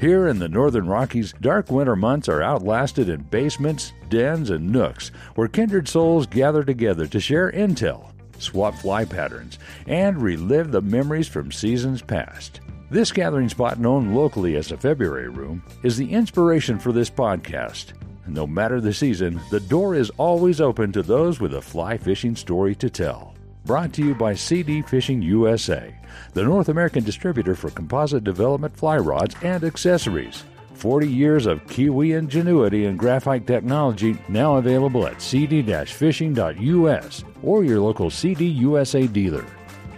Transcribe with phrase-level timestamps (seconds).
[0.00, 5.10] Here in the Northern Rockies, dark winter months are outlasted in basements, dens, and nooks
[5.34, 11.28] where kindred souls gather together to share intel, swap fly patterns, and relive the memories
[11.28, 12.62] from seasons past.
[12.90, 17.92] This gathering spot, known locally as the February Room, is the inspiration for this podcast.
[18.26, 22.34] No matter the season, the door is always open to those with a fly fishing
[22.34, 23.34] story to tell.
[23.66, 25.94] Brought to you by CD Fishing USA,
[26.32, 30.44] the North American distributor for composite development fly rods and accessories.
[30.74, 37.80] 40 years of Kiwi ingenuity and graphite technology now available at cd fishing.us or your
[37.80, 39.44] local CD USA dealer.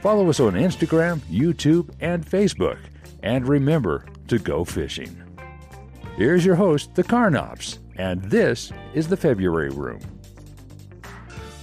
[0.00, 2.78] Follow us on Instagram, YouTube, and Facebook.
[3.22, 5.16] And remember to go fishing.
[6.16, 10.00] Here's your host, the Karnopps, and this is the February Room.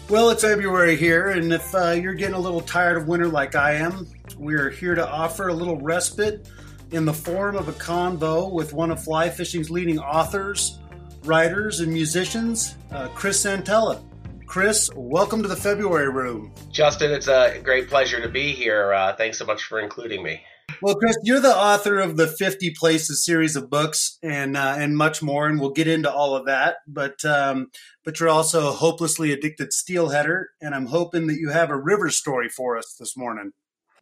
[0.09, 3.53] Well, it's February here, and if uh, you're getting a little tired of winter like
[3.53, 4.07] I am,
[4.39, 6.49] we're here to offer a little respite
[6.89, 10.79] in the form of a convo with one of fly fishing's leading authors,
[11.25, 14.01] writers, and musicians, uh, Chris Santella.
[14.47, 16.51] Chris, welcome to the February Room.
[16.71, 18.91] Justin, it's a great pleasure to be here.
[18.91, 20.41] Uh, thanks so much for including me.
[20.81, 24.95] Well, Chris, you're the author of the 50 Places series of books and uh, and
[24.95, 26.77] much more, and we'll get into all of that.
[26.87, 27.71] But um,
[28.05, 32.09] but you're also a hopelessly addicted steelheader, and I'm hoping that you have a river
[32.09, 33.51] story for us this morning.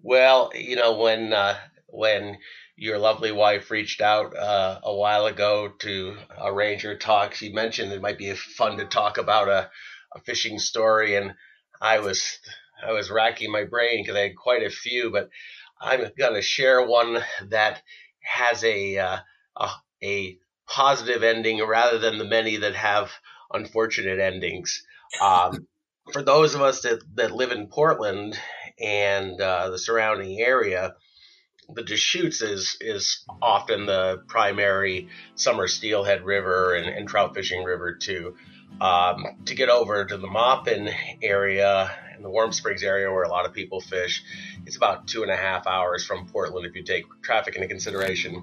[0.04, 1.58] Well, you know when uh,
[1.88, 2.38] when
[2.76, 7.92] your lovely wife reached out uh, a while ago to arrange your talk, she mentioned
[7.92, 9.72] it might be fun to talk about a,
[10.16, 11.34] a fishing story, and
[11.82, 12.38] I was
[12.86, 15.30] I was racking my brain because I had quite a few, but
[15.82, 17.82] I'm going to share one that
[18.22, 19.18] has a, uh,
[19.58, 19.70] a,
[20.04, 23.12] a positive ending rather than the many that have
[23.54, 24.84] unfortunate endings.
[25.22, 25.68] Um,
[26.12, 28.38] for those of us that, that live in Portland
[28.80, 30.96] and uh, the surrounding area,
[31.70, 37.96] the Deschutes is is often the primary summer steelhead river and, and trout fishing river
[37.96, 38.36] too.
[38.80, 40.90] Um, to get over to the Maupin
[41.22, 44.24] area in the Warm Springs area where a lot of people fish.
[44.66, 48.36] It's about two and a half hours from Portland if you take traffic into consideration,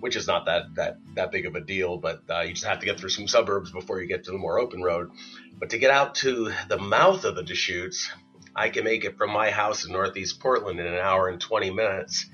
[0.00, 1.96] which is not that that that big of a deal.
[1.96, 4.38] But uh, you just have to get through some suburbs before you get to the
[4.38, 5.10] more open road.
[5.58, 8.10] But to get out to the mouth of the Deschutes,
[8.54, 11.70] I can make it from my house in Northeast Portland in an hour and 20
[11.70, 12.26] minutes,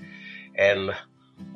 [0.54, 0.92] and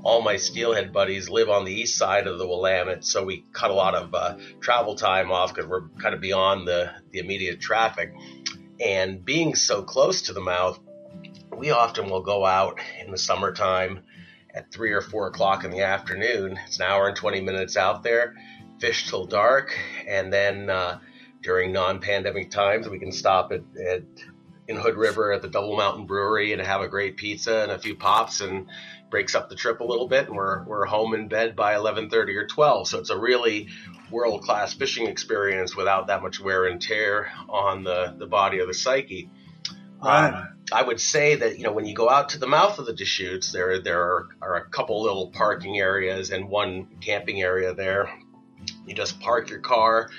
[0.02, 3.70] all my steelhead buddies live on the east side of the Willamette, so we cut
[3.70, 7.60] a lot of uh, travel time off because we're kind of beyond the, the immediate
[7.60, 8.12] traffic.
[8.80, 10.78] And being so close to the mouth,
[11.56, 14.00] we often will go out in the summertime
[14.54, 16.58] at three or four o'clock in the afternoon.
[16.66, 18.34] It's an hour and 20 minutes out there,
[18.80, 19.76] fish till dark,
[20.08, 20.98] and then uh,
[21.42, 22.88] during non-pandemic times.
[22.88, 24.02] We can stop at, at
[24.70, 27.78] in Hood River at the Double Mountain Brewery and have a great pizza and a
[27.78, 28.68] few pops and
[29.10, 32.36] breaks up the trip a little bit and we're we're home in bed by 11:30
[32.36, 32.88] or 12.
[32.88, 33.68] So it's a really
[34.10, 38.74] world-class fishing experience without that much wear and tear on the the body or the
[38.74, 39.30] psyche.
[40.02, 40.32] Right.
[40.32, 42.86] Um, I would say that you know when you go out to the mouth of
[42.86, 47.74] the Deschutes, there there are, are a couple little parking areas and one camping area
[47.74, 48.10] there.
[48.86, 50.10] You just park your car,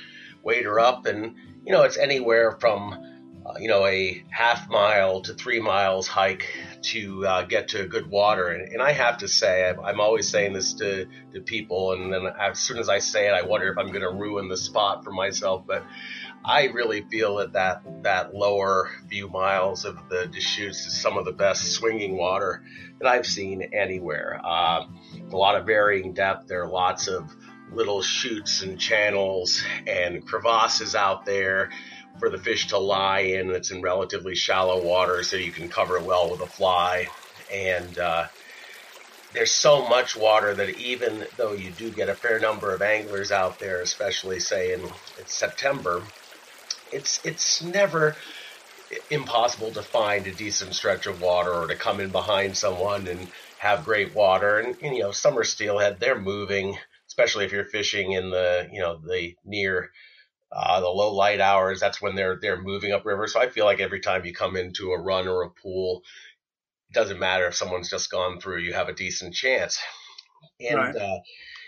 [0.43, 1.35] wader up, and
[1.65, 3.10] you know it's anywhere from
[3.51, 6.47] uh, you know a half mile to three miles hike
[6.81, 8.49] to uh, get to good water.
[8.49, 12.11] And, and I have to say, I'm, I'm, always saying this to, to people, and
[12.11, 14.57] then as soon as I say it, I wonder if I'm going to ruin the
[14.57, 15.63] spot for myself.
[15.65, 15.83] But
[16.43, 21.25] I really feel that that, that lower few miles of the Deschutes is some of
[21.25, 22.63] the best swinging water
[22.99, 24.41] that I've seen anywhere.
[24.43, 24.85] Uh,
[25.31, 26.47] a lot of varying depth.
[26.47, 27.31] There are lots of
[27.71, 31.69] little chutes and channels and crevasses out there
[32.21, 33.49] for the fish to lie in.
[33.49, 37.07] It's in relatively shallow water, so you can cover it well with a fly.
[37.51, 38.27] And uh,
[39.33, 43.31] there's so much water that even though you do get a fair number of anglers
[43.31, 46.03] out there, especially say in, in September,
[46.91, 48.15] it's it's never
[49.09, 53.31] impossible to find a decent stretch of water or to come in behind someone and
[53.57, 54.59] have great water.
[54.59, 56.77] And, and, you know, summer steelhead, they're moving,
[57.07, 59.91] especially if you're fishing in the, you know, the near
[60.51, 61.79] uh, the low light hours.
[61.79, 63.27] That's when they're, they're moving upriver.
[63.27, 66.03] So I feel like every time you come into a run or a pool,
[66.89, 69.79] it doesn't matter if someone's just gone through, you have a decent chance.
[70.59, 70.95] And, right.
[70.95, 71.19] uh,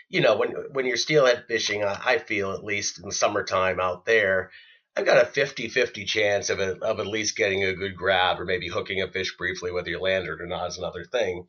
[0.09, 3.79] you know, when, when you're steelhead fishing, I, I feel at least in the summertime
[3.79, 4.51] out there,
[4.95, 8.39] I've got a 50 50 chance of, a, of at least getting a good grab
[8.39, 11.47] or maybe hooking a fish briefly, whether you land it or not is another thing.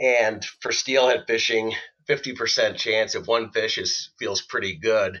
[0.00, 1.72] And for steelhead fishing,
[2.08, 5.20] 50% chance if one fish is feels pretty good.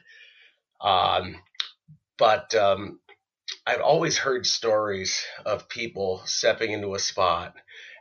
[0.84, 1.36] Um,
[2.18, 3.00] but um,
[3.66, 7.54] I've always heard stories of people stepping into a spot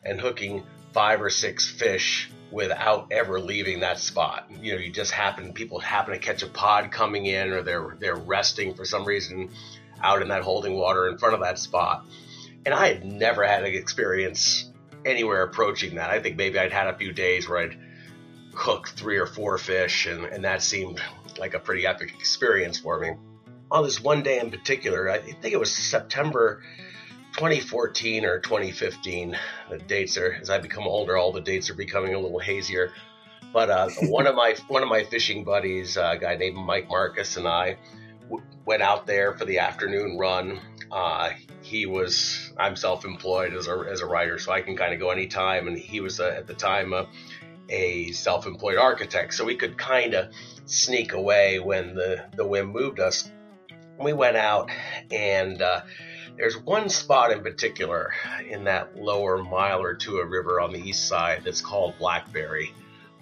[0.03, 4.51] and hooking five or six fish without ever leaving that spot.
[4.62, 7.97] You know, you just happen people happen to catch a pod coming in or they're
[8.00, 9.50] they're resting for some reason
[10.01, 12.06] out in that holding water in front of that spot.
[12.65, 14.69] And I had never had an experience
[15.06, 16.09] anywhere approaching that.
[16.09, 17.77] I think maybe I'd had a few days where I'd
[18.53, 21.01] hook three or four fish and, and that seemed
[21.38, 23.12] like a pretty epic experience for me.
[23.71, 26.62] On this one day in particular, I think it was September
[27.33, 29.38] 2014 or 2015.
[29.69, 32.91] The dates are as I become older, all the dates are becoming a little hazier.
[33.51, 36.88] But uh, one of my one of my fishing buddies, uh, a guy named Mike
[36.89, 37.77] Marcus, and I
[38.24, 40.59] w- went out there for the afternoon run.
[40.91, 41.31] Uh,
[41.62, 45.09] he was I'm self-employed as a as a writer, so I can kind of go
[45.09, 45.68] anytime.
[45.68, 47.06] And he was uh, at the time uh,
[47.69, 50.30] a self-employed architect, so we could kind of
[50.65, 53.31] sneak away when the the wind moved us.
[54.00, 54.69] We went out
[55.12, 55.81] and uh,
[56.38, 58.13] there's one spot in particular
[58.50, 62.74] in that lower mile or two of river on the east side that's called Blackberry.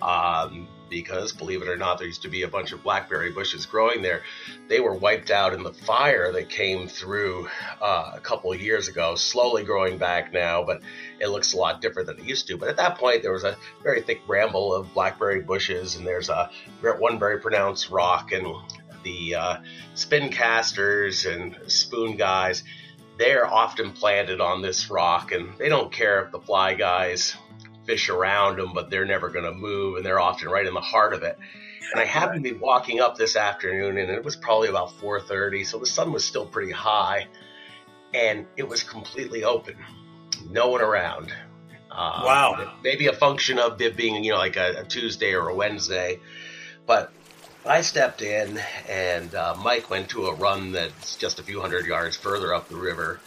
[0.01, 3.65] Um, because believe it or not, there used to be a bunch of blackberry bushes
[3.65, 4.21] growing there.
[4.67, 7.47] They were wiped out in the fire that came through
[7.81, 10.81] uh, a couple of years ago, slowly growing back now, but
[11.19, 12.57] it looks a lot different than it used to.
[12.57, 16.29] But at that point, there was a very thick bramble of blackberry bushes, and there's
[16.29, 16.51] a
[16.81, 18.45] one very pronounced rock, and
[19.03, 19.57] the uh,
[19.95, 22.63] spin casters and spoon guys
[23.17, 27.35] they're often planted on this rock and they don't care if the fly guys
[27.85, 30.81] fish around them, but they're never going to move and they're often right in the
[30.81, 31.37] heart of it.
[31.91, 35.65] And I happened to be walking up this afternoon and it was probably about 4:30,
[35.65, 37.27] so the sun was still pretty high
[38.13, 39.75] and it was completely open.
[40.49, 41.33] No one around.
[41.89, 42.73] Uh, wow.
[42.83, 46.19] Maybe a function of it being, you know, like a, a Tuesday or a Wednesday,
[46.85, 47.11] but
[47.65, 48.59] I stepped in,
[48.89, 52.69] and uh, Mike went to a run that's just a few hundred yards further up
[52.69, 53.19] the river.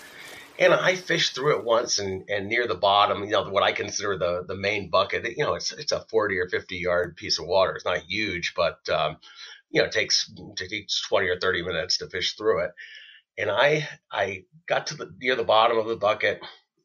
[0.56, 3.72] And I fished through it once, and, and near the bottom, you know, what I
[3.72, 5.24] consider the, the main bucket.
[5.36, 7.74] You know, it's it's a forty or fifty yard piece of water.
[7.74, 9.16] It's not huge, but um,
[9.70, 12.70] you know, it takes it takes twenty or thirty minutes to fish through it.
[13.36, 16.40] And I I got to the near the bottom of the bucket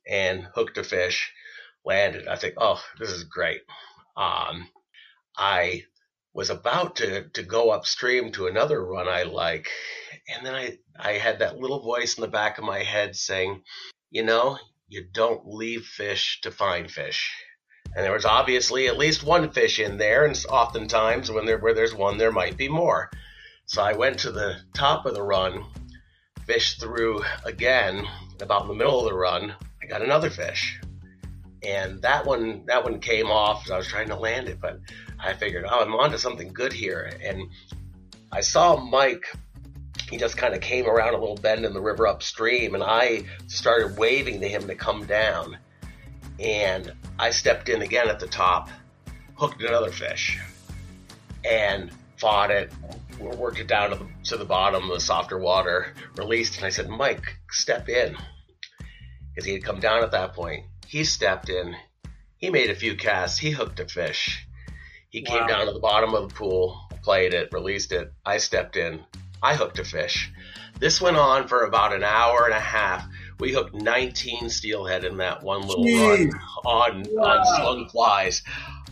[0.08, 1.32] and hooked a fish,
[1.86, 2.28] landed.
[2.28, 3.62] I think, oh, this is great.
[4.18, 4.68] Um,
[5.38, 5.84] I
[6.34, 9.68] was about to, to go upstream to another run I like.
[10.28, 13.64] And then I, I had that little voice in the back of my head saying,
[14.12, 14.58] you know,
[14.88, 17.32] you don't leave fish to find fish.
[17.96, 21.74] And there was obviously at least one fish in there, and oftentimes when there where
[21.74, 23.10] there's one, there might be more.
[23.66, 25.66] So I went to the top of the run,
[26.46, 28.06] fished through again.
[28.42, 30.80] About in the middle of the run, I got another fish,
[31.64, 33.66] and that one that one came off.
[33.66, 34.80] As I was trying to land it, but
[35.22, 37.12] I figured, oh, I'm onto something good here.
[37.24, 37.50] And
[38.32, 39.26] I saw Mike
[40.10, 43.26] he just kind of came around a little bend in the river upstream, and I
[43.48, 45.58] started waving to him to come down.
[46.40, 48.70] And I stepped in again at the top,
[49.36, 50.40] hooked another fish,
[51.46, 52.72] and fought it,
[53.20, 56.70] worked it down to the, to the bottom of the softer water, released, and I
[56.70, 58.18] said, Mike, step in.
[59.30, 60.66] Because he had come down at that point.
[60.88, 61.76] He stepped in,
[62.38, 64.48] he made a few casts, he hooked a fish.
[65.10, 65.48] He came wow.
[65.48, 68.14] down to the bottom of the pool, played it, released it.
[68.26, 69.04] I stepped in,
[69.42, 70.32] I hooked a fish.
[70.80, 73.08] This went on for about an hour and a half.
[73.40, 76.32] We hooked 19 steelhead in that one little Jeez.
[76.32, 77.24] run on, wow.
[77.24, 78.44] on slung flies.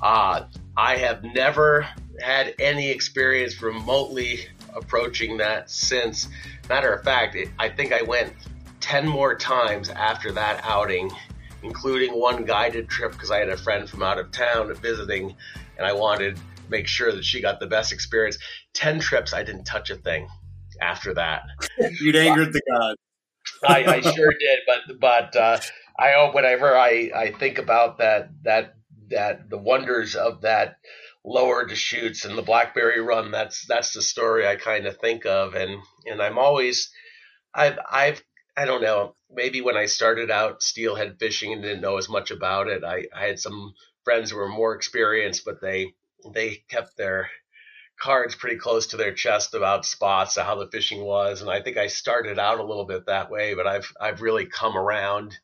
[0.02, 0.46] Uh,
[0.76, 1.88] I have never
[2.20, 6.28] had any experience remotely approaching that since.
[6.68, 8.34] Matter of fact, it, I think I went
[8.80, 11.12] 10 more times after that outing,
[11.62, 15.36] including one guided trip because I had a friend from out of town visiting
[15.78, 18.38] and I wanted to make sure that she got the best experience.
[18.74, 20.28] 10 trips, I didn't touch a thing
[20.82, 21.44] after that.
[22.00, 23.00] You'd angered the gods.
[23.66, 25.60] I, I, sure did, but but uh,
[25.98, 28.76] I hope whenever I, I think about that that
[29.10, 30.76] that the wonders of that
[31.24, 35.56] lower Deschutes and the Blackberry Run, that's that's the story I kind of think of,
[35.56, 36.92] and and I'm always
[37.56, 38.22] I've I've
[38.56, 42.32] I don't know maybe when I started out steelhead fishing and didn't know as much
[42.32, 43.74] about it, I, I had some
[44.08, 45.94] friends who were more experienced, but they
[46.34, 47.30] they kept their
[48.00, 51.76] cards pretty close to their chest about spots, how the fishing was, and I think
[51.76, 55.38] I started out a little bit that way, but I've I've really come around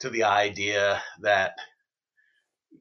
[0.00, 1.52] to the idea that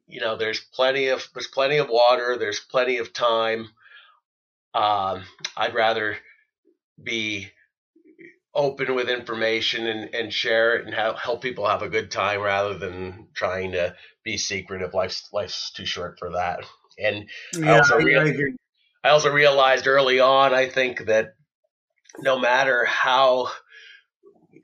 [0.08, 3.68] you know there's plenty of there's plenty of water, there's plenty of time.
[4.74, 5.24] Um,
[5.58, 6.16] I'd rather
[7.04, 7.52] be
[8.54, 12.42] open with information and, and share it and have, help people have a good time
[12.42, 14.94] rather than trying to be secretive.
[14.94, 16.64] Life's life's too short for that.
[17.00, 18.34] And yeah, I also I,
[19.04, 21.36] I also realized early on, I think that
[22.20, 23.50] no matter how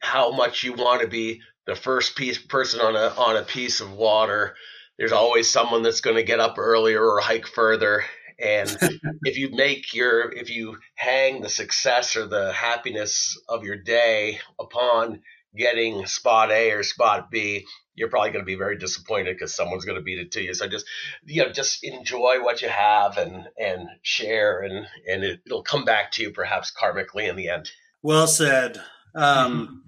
[0.02, 3.82] how much you want to be the first piece person on a on a piece
[3.82, 4.56] of water,
[4.98, 8.04] there's always someone that's going to get up earlier or hike further.
[8.40, 8.76] And
[9.24, 14.40] if you make your if you hang the success or the happiness of your day
[14.60, 15.22] upon
[15.56, 17.66] getting spot A or spot B,
[17.98, 20.54] you're probably going to be very disappointed because someone's going to beat it to you.
[20.54, 20.86] So just
[21.26, 25.84] you know, just enjoy what you have and and share, and and it, will come
[25.84, 27.70] back to you perhaps karmically in the end.
[28.02, 28.80] Well said.
[29.16, 29.84] Um,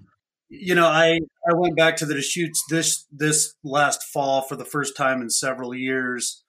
[0.48, 4.64] you know, I I went back to the Deschutes this this last fall for the
[4.64, 6.42] first time in several years.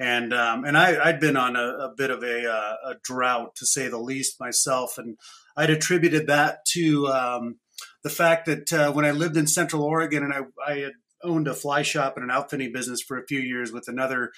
[0.00, 3.56] And um, and I, I'd been on a, a bit of a, uh, a, drought
[3.56, 5.18] to say the least myself, and
[5.56, 7.56] I'd attributed that to um,
[8.04, 11.48] the fact that uh, when I lived in Central Oregon and I, I had owned
[11.48, 14.32] a fly shop and an outfitting business for a few years with another,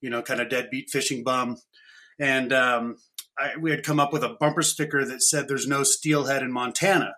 [0.00, 1.56] you know, kind of deadbeat fishing bum.
[2.18, 2.96] And um,
[3.38, 6.52] I, we had come up with a bumper sticker that said "There's no steelhead in
[6.52, 7.14] Montana,"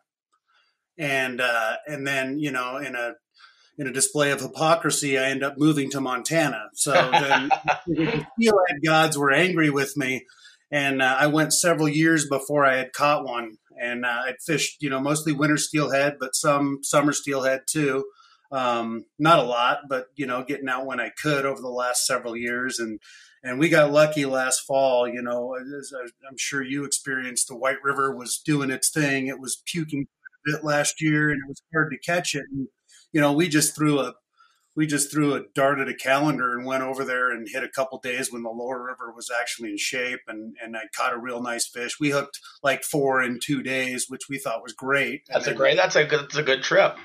[0.98, 3.14] and uh, and then you know in a
[3.76, 6.68] in a display of hypocrisy, I end up moving to Montana.
[6.74, 7.50] So then
[7.86, 10.24] the steelhead gods were angry with me,
[10.70, 13.56] and uh, I went several years before I had caught one.
[13.80, 18.04] And uh, I'd fished, you know, mostly winter steelhead, but some summer steelhead too.
[18.52, 22.06] Um, not a lot, but you know, getting out when I could over the last
[22.06, 23.00] several years, and
[23.42, 25.08] and we got lucky last fall.
[25.08, 25.92] You know, as
[26.28, 29.26] I'm sure you experienced, the White River was doing its thing.
[29.26, 32.44] It was puking a bit last year, and it was hard to catch it.
[32.50, 32.68] And
[33.12, 34.14] you know, we just threw a
[34.76, 37.68] we just threw a dart at a calendar and went over there and hit a
[37.68, 41.18] couple days when the lower river was actually in shape and, and I caught a
[41.18, 42.00] real nice fish.
[42.00, 45.22] We hooked like four in two days, which we thought was great.
[45.28, 46.96] That's a great that's a good that's a good trip.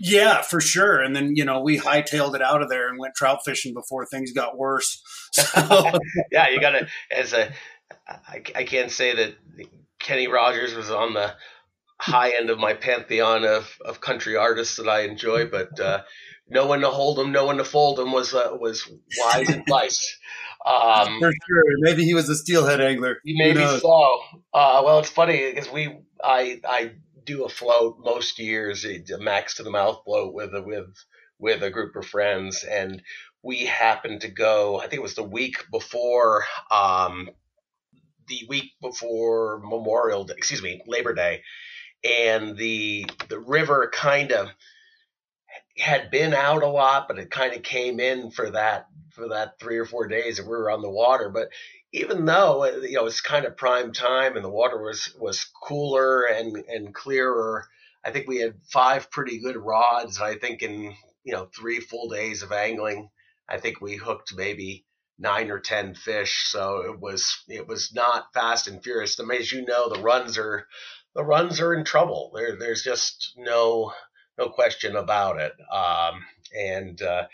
[0.00, 1.00] Yeah, for sure.
[1.00, 4.06] And then, you know, we hightailed it out of there and went trout fishing before
[4.06, 5.02] things got worse.
[5.32, 5.92] So.
[6.32, 7.52] yeah, you got to, as a,
[8.08, 9.36] I, I can't say that
[10.00, 11.34] Kenny Rogers was on the
[12.00, 16.02] high end of my pantheon of, of country artists that I enjoy, but uh,
[16.48, 20.18] no one to hold him, no one to fold him was uh, was wise advice.
[20.66, 23.18] Um, For sure, maybe he was a steelhead angler.
[23.24, 24.20] Maybe so.
[24.52, 26.92] Uh, well, it's funny because we I I
[27.30, 30.94] do a float most years, a Macks to the mouth float with a, with
[31.38, 33.02] with a group of friends, and
[33.42, 34.78] we happened to go.
[34.78, 37.30] I think it was the week before, um,
[38.28, 41.42] the week before Memorial Day, excuse me, Labor Day,
[42.04, 44.48] and the the river kind of
[45.78, 49.58] had been out a lot, but it kind of came in for that for that
[49.58, 51.30] three or four days that we were on the water.
[51.30, 51.48] But
[51.92, 55.44] even though uh, you know it's kind of prime time and the water was was
[55.62, 57.66] cooler and and clearer,
[58.04, 60.20] I think we had five pretty good rods.
[60.20, 60.94] I think in
[61.24, 63.10] you know three full days of angling,
[63.48, 64.84] I think we hooked maybe
[65.18, 66.44] nine or ten fish.
[66.46, 69.18] So it was it was not fast and furious.
[69.18, 70.66] As you know, the runs are
[71.14, 72.32] the runs are in trouble.
[72.34, 73.92] There there's just no
[74.38, 75.52] no question about it.
[75.72, 76.24] Um,
[76.56, 77.26] and uh,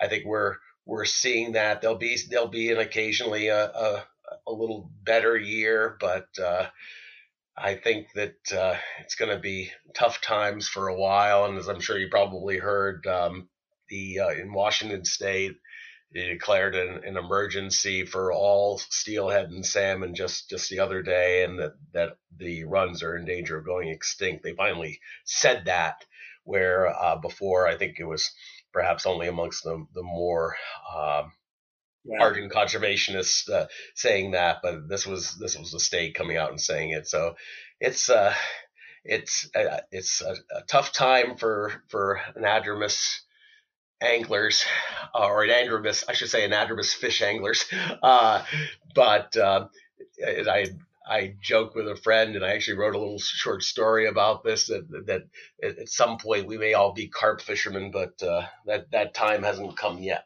[0.00, 4.04] I think we're we're seeing that there'll be there'll be an occasionally a, a,
[4.46, 6.66] a little better year, but uh,
[7.56, 11.44] I think that uh, it's going to be tough times for a while.
[11.44, 13.48] And as I'm sure you probably heard, um,
[13.88, 15.56] the uh, in Washington State
[16.14, 21.44] they declared an, an, emergency for all steelhead and salmon just just the other day,
[21.44, 24.42] and that that the runs are in danger of going extinct.
[24.42, 26.04] They finally said that,
[26.44, 28.30] where uh, before I think it was
[28.72, 30.56] perhaps only amongst the the more
[30.94, 31.32] um,
[32.04, 32.18] yeah.
[32.20, 36.60] ardent conservationists uh, saying that, but this was this was the state coming out and
[36.60, 37.06] saying it.
[37.06, 37.36] So
[37.80, 38.34] it's uh,
[39.04, 43.20] it's uh, it's a, a, tough time for for anadromous
[44.00, 44.64] anglers
[45.14, 47.64] or anadromous, I should say anadromous fish anglers.
[48.02, 48.44] Uh,
[48.94, 49.66] but uh,
[50.26, 50.66] I
[51.08, 54.66] I joke with a friend, and I actually wrote a little short story about this.
[54.66, 55.22] That, that
[55.62, 59.76] at some point we may all be carp fishermen, but uh, that that time hasn't
[59.76, 60.24] come yet.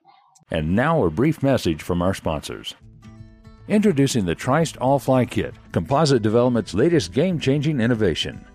[0.50, 2.74] And now a brief message from our sponsors.
[3.68, 8.46] Introducing the Trist All Fly Kit, Composite Development's latest game-changing innovation.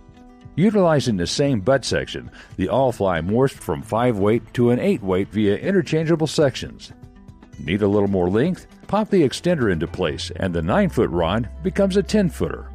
[0.55, 5.03] Utilizing the same butt section, the All Fly morphs from 5 weight to an 8
[5.03, 6.93] weight via interchangeable sections.
[7.65, 8.67] Need a little more length?
[8.87, 12.69] Pop the extender into place, and the 9 foot rod becomes a 10 footer.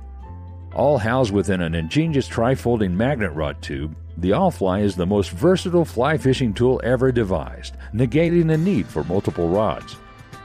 [0.75, 5.85] All housed within an ingenious tri-folding magnet rod tube, the All-Fly is the most versatile
[5.85, 9.97] fly fishing tool ever devised, negating the need for multiple rods.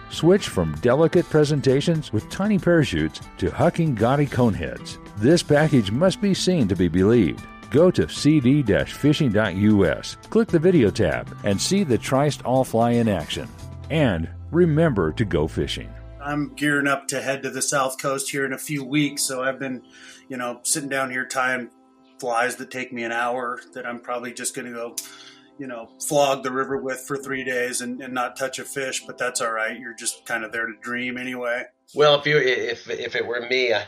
[0.10, 4.98] Switch from delicate presentations with tiny parachutes to hucking gaudy coneheads.
[5.18, 7.46] This package must be seen to be believed.
[7.70, 13.48] Go to cd-fishing.us, click the video tab, and see the Trist All-Fly in action.
[13.92, 15.94] And remember to go fishing.
[16.24, 19.44] I'm gearing up to head to the South Coast here in a few weeks, so
[19.44, 19.84] I've been,
[20.30, 21.70] you know, sitting down here tying
[22.18, 24.96] flies that take me an hour that I'm probably just going to go,
[25.60, 29.04] you know, flog the river with for three days and, and not touch a fish.
[29.06, 29.78] But that's all right.
[29.78, 31.64] You're just kind of there to dream anyway.
[31.94, 33.84] Well, if you if if it were me, I,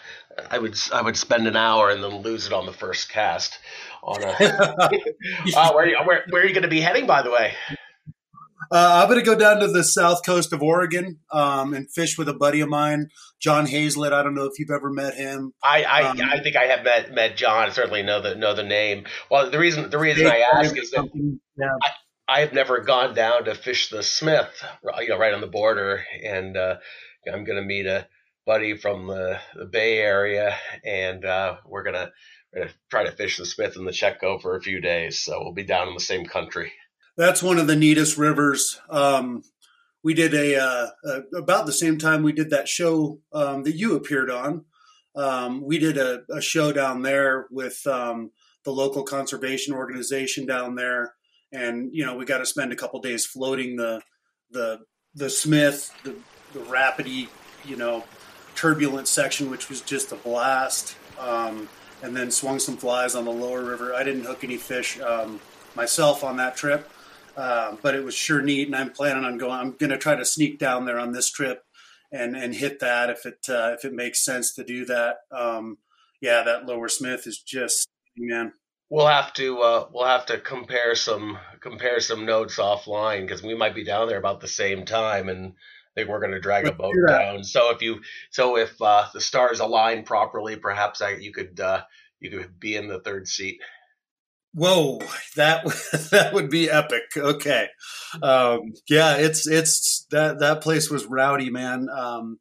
[0.51, 3.58] I would I would spend an hour and then lose it on the first cast.
[4.01, 4.28] On a,
[5.56, 7.54] uh, where, where where are you going to be heading, by the way?
[8.73, 12.17] Uh, I'm going to go down to the south coast of Oregon um, and fish
[12.17, 13.09] with a buddy of mine,
[13.39, 14.13] John Hazlett.
[14.13, 15.53] I don't know if you've ever met him.
[15.63, 17.67] I I, um, I think I have met met John.
[17.67, 19.05] I certainly know the know the name.
[19.29, 21.07] Well, the reason the reason I ask is that
[21.55, 21.67] yeah.
[21.83, 24.49] I, I've never gone down to fish the Smith,
[25.01, 26.77] you know, right on the border, and uh,
[27.31, 28.07] I'm going to meet a
[28.47, 32.12] buddy from the, the Bay Area, and uh, we're gonna,
[32.51, 35.19] we're gonna try to fish the Smith and the Chetco for a few days.
[35.19, 36.71] So we'll be down in the same country
[37.17, 38.80] that's one of the neatest rivers.
[38.89, 39.43] Um,
[40.04, 40.88] we did a, uh,
[41.36, 44.65] about the same time we did that show um, that you appeared on.
[45.15, 48.32] Um, we did a, a, show down there with um,
[48.65, 51.13] the local conservation organization down there,
[51.52, 54.02] and you know we got to spend a couple days floating the
[54.49, 54.80] the
[55.13, 56.15] the Smith, the,
[56.54, 57.28] the rapidy,
[57.63, 58.04] you know,
[58.56, 60.95] turbulent section, which was just a blast.
[61.19, 61.69] Um,
[62.04, 63.95] and then swung some flies on the lower river.
[63.95, 65.39] I didn't hook any fish um,
[65.76, 66.89] myself on that trip,
[67.36, 69.60] uh, but it was sure neat, and I'm planning on going.
[69.60, 71.63] I'm going to try to sneak down there on this trip
[72.12, 75.17] and and hit that if it uh, if it makes sense to do that.
[75.32, 75.80] Um,
[76.22, 78.54] yeah, that Lower Smith is just man.
[78.89, 83.56] We'll have to uh, we'll have to compare some compare some notes offline because we
[83.56, 86.67] might be down there about the same time, and I think we're going to drag
[86.67, 87.43] a boat down.
[87.43, 91.82] So if you so if uh, the stars align properly, perhaps I, you could uh,
[92.19, 93.60] you could be in the third seat.
[94.54, 95.00] Whoa,
[95.36, 95.66] that
[96.12, 97.04] that would be epic.
[97.18, 97.68] Okay,
[98.22, 101.89] um, yeah, it's it's that that place was rowdy, man.
[101.89, 102.39] Um,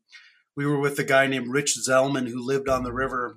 [0.55, 3.37] we were with a guy named Rich Zellman who lived on the river,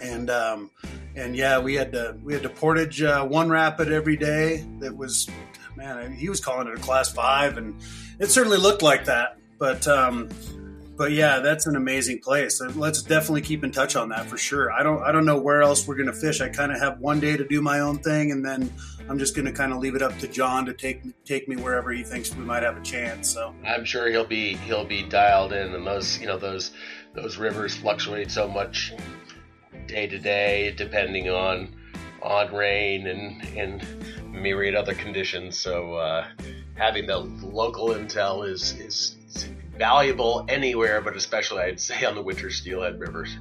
[0.00, 0.70] and um,
[1.16, 4.64] and yeah, we had to we had to portage uh, one rapid every day.
[4.78, 5.28] That was
[5.74, 7.74] man, he was calling it a class five, and
[8.20, 9.36] it certainly looked like that.
[9.58, 10.28] But um,
[10.96, 12.60] but yeah, that's an amazing place.
[12.60, 14.72] Let's definitely keep in touch on that for sure.
[14.72, 16.40] I don't I don't know where else we're gonna fish.
[16.40, 18.72] I kind of have one day to do my own thing, and then
[19.08, 21.92] I'm just gonna kind of leave it up to John to take take me wherever
[21.92, 23.28] he thinks we might have a chance.
[23.28, 26.72] So I'm sure he'll be he'll be dialed in, and those you know those
[27.14, 28.94] those rivers fluctuate so much
[29.86, 31.74] day to day depending on
[32.22, 33.86] on rain and and
[34.32, 35.58] myriad other conditions.
[35.58, 36.26] So uh,
[36.74, 39.16] having the local intel is is
[39.78, 43.36] valuable anywhere, but especially I'd say on the winter steelhead rivers.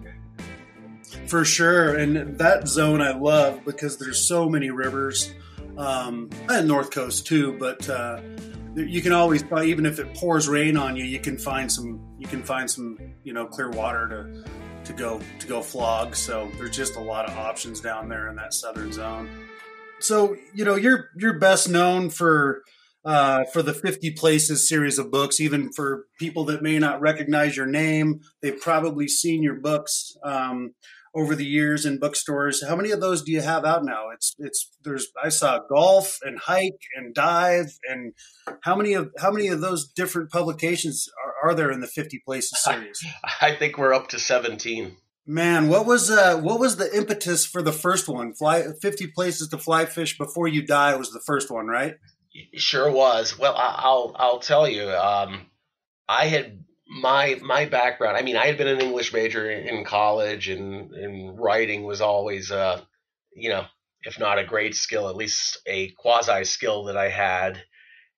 [1.27, 5.33] For sure, and that zone I love because there's so many rivers,
[5.77, 7.57] um, and North Coast too.
[7.57, 8.21] But uh,
[8.75, 12.27] you can always even if it pours rain on you, you can find some you
[12.27, 14.45] can find some you know clear water to
[14.85, 16.15] to go to go flog.
[16.15, 19.29] So there's just a lot of options down there in that southern zone.
[19.99, 22.63] So you know you're you're best known for
[23.05, 25.39] uh, for the 50 Places series of books.
[25.39, 30.17] Even for people that may not recognize your name, they've probably seen your books.
[30.23, 30.73] Um,
[31.15, 32.67] over the years in bookstores.
[32.67, 34.09] How many of those do you have out now?
[34.13, 38.13] It's it's there's I saw golf and hike and dive and
[38.61, 42.21] how many of how many of those different publications are, are there in the 50
[42.25, 43.03] places series?
[43.41, 44.97] I think we're up to 17.
[45.25, 48.33] Man, what was uh what was the impetus for the first one?
[48.33, 51.95] Fly 50 places to fly fish before you die was the first one, right?
[52.55, 53.37] Sure was.
[53.37, 54.89] Well, I'll I'll tell you.
[54.89, 55.45] Um,
[56.07, 58.17] I had my my background.
[58.17, 62.51] I mean, I had been an English major in college, and and writing was always
[62.51, 62.85] a,
[63.35, 63.65] you know,
[64.03, 67.61] if not a great skill, at least a quasi skill that I had,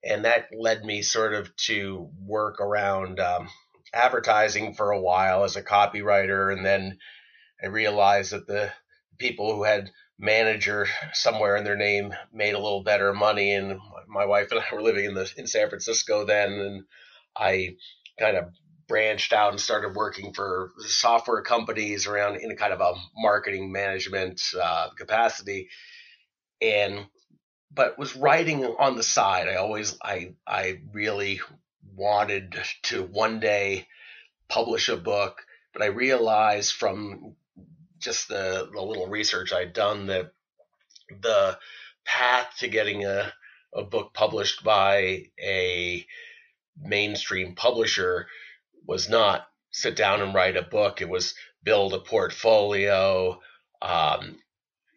[0.04, 3.50] and that led me sort of to work around um,
[3.94, 6.98] advertising for a while as a copywriter, and then
[7.64, 8.72] I realized that the
[9.18, 13.54] people who had manager somewhere in their name made a little better money.
[13.54, 16.84] And my wife and I were living in the in San Francisco then and
[17.36, 17.76] I
[18.20, 18.46] kind of
[18.88, 23.72] branched out and started working for software companies around in a kind of a marketing
[23.72, 25.70] management uh, capacity.
[26.62, 27.06] And
[27.72, 29.48] but was writing on the side.
[29.48, 31.42] I always i i really
[31.96, 33.88] wanted to one day
[34.50, 37.36] publish a book but i realized from
[38.08, 40.32] just the, the little research i'd done that
[41.22, 41.58] the
[42.06, 43.32] path to getting a,
[43.76, 46.06] a book published by a
[46.80, 48.28] mainstream publisher
[48.86, 51.02] was not sit down and write a book.
[51.02, 53.40] It was build a portfolio,
[53.82, 54.38] um,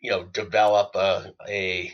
[0.01, 1.92] you know, develop a, a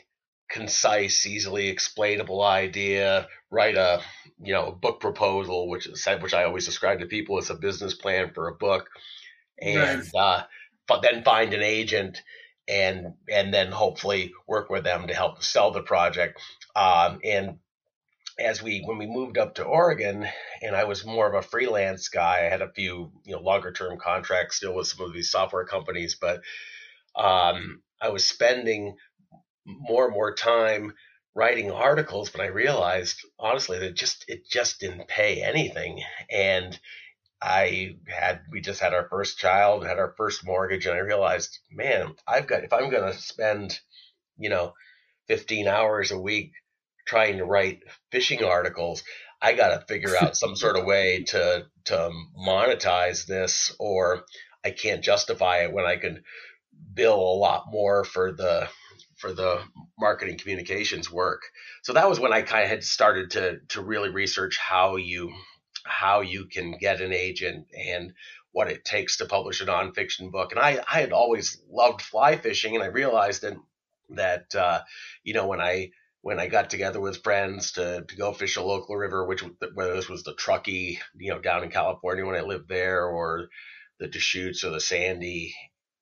[0.50, 4.02] concise, easily explainable idea, write a
[4.38, 7.94] you know book proposal, which is which I always describe to people as a business
[7.94, 8.88] plan for a book,
[9.60, 10.42] and uh,
[11.02, 12.22] then find an agent
[12.68, 16.40] and and then hopefully work with them to help sell the project.
[16.74, 17.58] Um, and
[18.38, 20.26] as we when we moved up to Oregon
[20.62, 23.72] and I was more of a freelance guy, I had a few you know longer
[23.72, 26.42] term contracts still with some of these software companies, but
[27.14, 28.96] um, I was spending
[29.64, 30.92] more and more time
[31.34, 36.78] writing articles, but I realized honestly that just it just didn't pay anything, and
[37.40, 41.58] I had we just had our first child, had our first mortgage, and I realized,
[41.70, 43.78] man, I've got if I'm going to spend
[44.38, 44.74] you know
[45.28, 46.52] 15 hours a week
[47.06, 49.02] trying to write fishing articles.
[49.40, 54.24] I got to figure out some sort of way to to monetize this, or
[54.64, 56.22] I can't justify it when I can
[56.94, 58.68] bill a lot more for the
[59.16, 59.62] for the
[59.98, 61.42] marketing communications work.
[61.82, 65.32] So that was when I kind of had started to to really research how you
[65.86, 68.12] how you can get an agent and
[68.52, 70.52] what it takes to publish a nonfiction book.
[70.52, 73.56] And I I had always loved fly fishing, and I realized that
[74.10, 74.80] that uh,
[75.24, 75.90] you know when I
[76.22, 79.44] when I got together with friends to, to go fish a local river, which
[79.74, 83.48] whether this was the Truckee, you know, down in California when I lived there, or
[84.00, 85.54] the Deschutes or the Sandy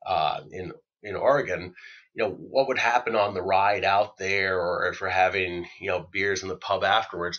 [0.06, 1.74] uh, in in Oregon,
[2.14, 5.88] you know, what would happen on the ride out there, or if we're having you
[5.88, 7.38] know beers in the pub afterwards,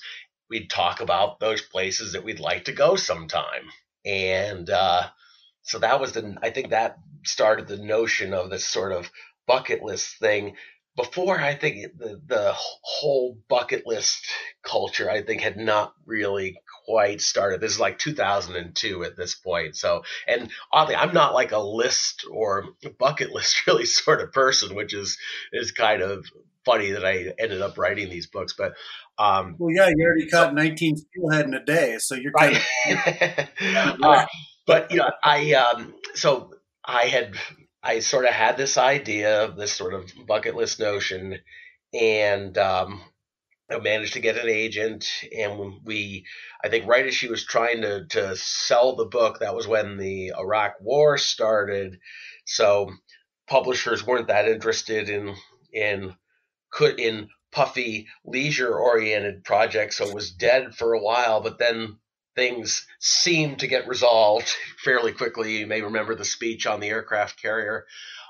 [0.50, 3.70] we'd talk about those places that we'd like to go sometime,
[4.06, 5.04] and uh,
[5.64, 9.10] so that was the I think that started the notion of this sort of
[9.48, 10.56] bucket list thing
[10.96, 14.28] before I think the, the whole bucket list
[14.64, 17.60] culture, I think, had not really quite started.
[17.60, 19.76] This is like 2002 at this point.
[19.76, 22.66] So, and oddly, I'm not like a list or
[22.98, 25.18] bucket list really sort of person, which is,
[25.52, 26.26] is kind of
[26.66, 28.54] funny that I ended up writing these books.
[28.58, 28.74] But,
[29.18, 31.98] um, well, yeah, you already caught 19 steelhead in a day.
[32.00, 33.50] So you're kind right.
[33.70, 34.26] of, uh,
[34.66, 36.52] but, you know, I, um, so
[36.84, 37.36] I had
[37.86, 41.38] I sort of had this idea, this sort of bucket list notion,
[41.94, 43.00] and um,
[43.72, 45.08] I managed to get an agent.
[45.38, 46.26] And we,
[46.64, 49.98] I think, right as she was trying to to sell the book, that was when
[49.98, 52.00] the Iraq War started.
[52.46, 52.90] So
[53.48, 55.36] publishers weren't that interested in
[55.72, 56.16] in
[56.76, 61.40] could in puffy leisure oriented projects, so it was dead for a while.
[61.40, 61.98] But then
[62.36, 65.60] things seemed to get resolved fairly quickly.
[65.60, 67.86] You may remember the speech on the aircraft carrier.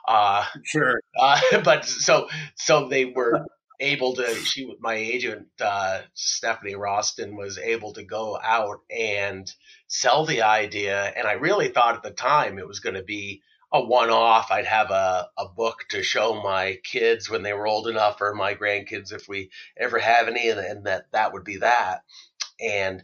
[0.08, 1.01] Uh, sure.
[1.19, 3.45] Uh, but so so they were
[3.79, 4.36] able to.
[4.36, 9.49] She, my agent uh, Stephanie Rostan, was able to go out and
[9.88, 11.01] sell the idea.
[11.15, 13.41] And I really thought at the time it was going to be
[13.75, 14.51] a one off.
[14.51, 18.33] I'd have a, a book to show my kids when they were old enough or
[18.33, 22.03] my grandkids if we ever have any and, and that that would be that.
[22.59, 23.03] And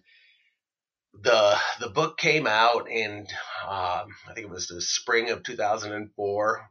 [1.14, 3.28] the the book came out in
[3.68, 6.70] um, I think it was the spring of 2004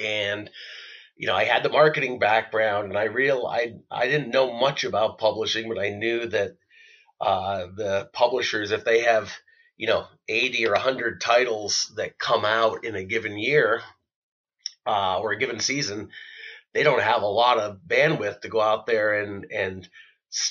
[0.00, 0.50] and
[1.16, 4.84] you know, I had the marketing background and I real I I didn't know much
[4.84, 6.52] about publishing, but I knew that
[7.20, 9.32] uh, the publishers, if they have
[9.78, 13.80] you know 80 or 100 titles that come out in a given year
[14.86, 16.10] uh, or a given season,
[16.74, 19.88] they don't have a lot of bandwidth to go out there and and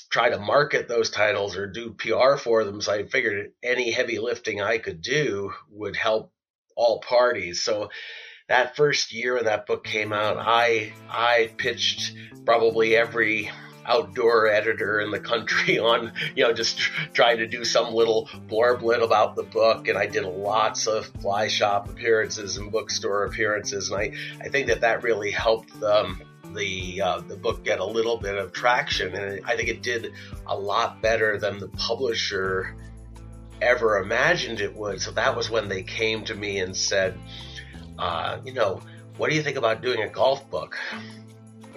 [0.10, 2.82] try to market those titles or do PR for them.
[2.82, 6.32] So I figured any heavy lifting I could do would help
[6.76, 7.62] all parties.
[7.62, 7.90] So
[8.48, 12.14] that first year when that book came out, I I pitched
[12.46, 13.52] probably every
[13.88, 16.80] outdoor editor in the country on, you know, just
[17.14, 19.88] trying to do some little blurb lit about the book.
[19.88, 23.90] And I did lots of fly shop appearances and bookstore appearances.
[23.90, 26.22] And I, I think that that really helped um,
[26.54, 29.16] the, uh, the book get a little bit of traction.
[29.16, 30.14] And I think it did
[30.46, 32.76] a lot better than the publisher
[33.62, 35.02] ever imagined it would.
[35.02, 37.18] So that was when they came to me and said,
[37.98, 38.82] uh, you know,
[39.18, 40.78] what do you think about doing a golf book?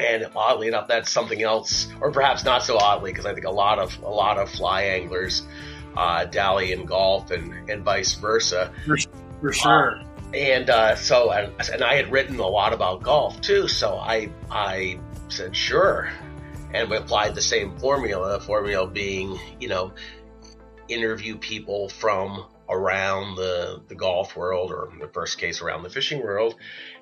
[0.01, 3.51] And oddly enough, that's something else, or perhaps not so oddly, because I think a
[3.51, 5.43] lot of a lot of fly anglers
[5.97, 8.73] uh, dally in golf and and vice versa.
[8.87, 8.97] For,
[9.41, 9.97] for sure.
[9.99, 13.69] Uh, and uh, so, and, and I had written a lot about golf too.
[13.69, 16.09] So I I said sure,
[16.73, 18.39] and we applied the same formula.
[18.39, 19.93] The formula being, you know,
[20.89, 25.91] interview people from around the, the golf world, or in the first case, around the
[25.91, 26.55] fishing world,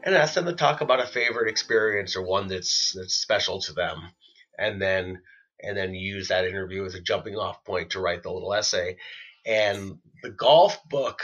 [0.02, 3.72] and ask them to talk about a favorite experience or one that's that's special to
[3.72, 4.10] them,
[4.58, 5.20] and then
[5.60, 8.96] and then use that interview as a jumping off point to write the little essay.
[9.44, 11.20] And the golf book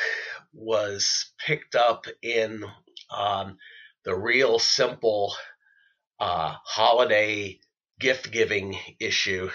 [0.52, 2.64] was picked up in
[3.16, 3.58] um,
[4.04, 5.34] the real simple
[6.20, 7.60] uh, holiday
[7.98, 9.50] gift giving issue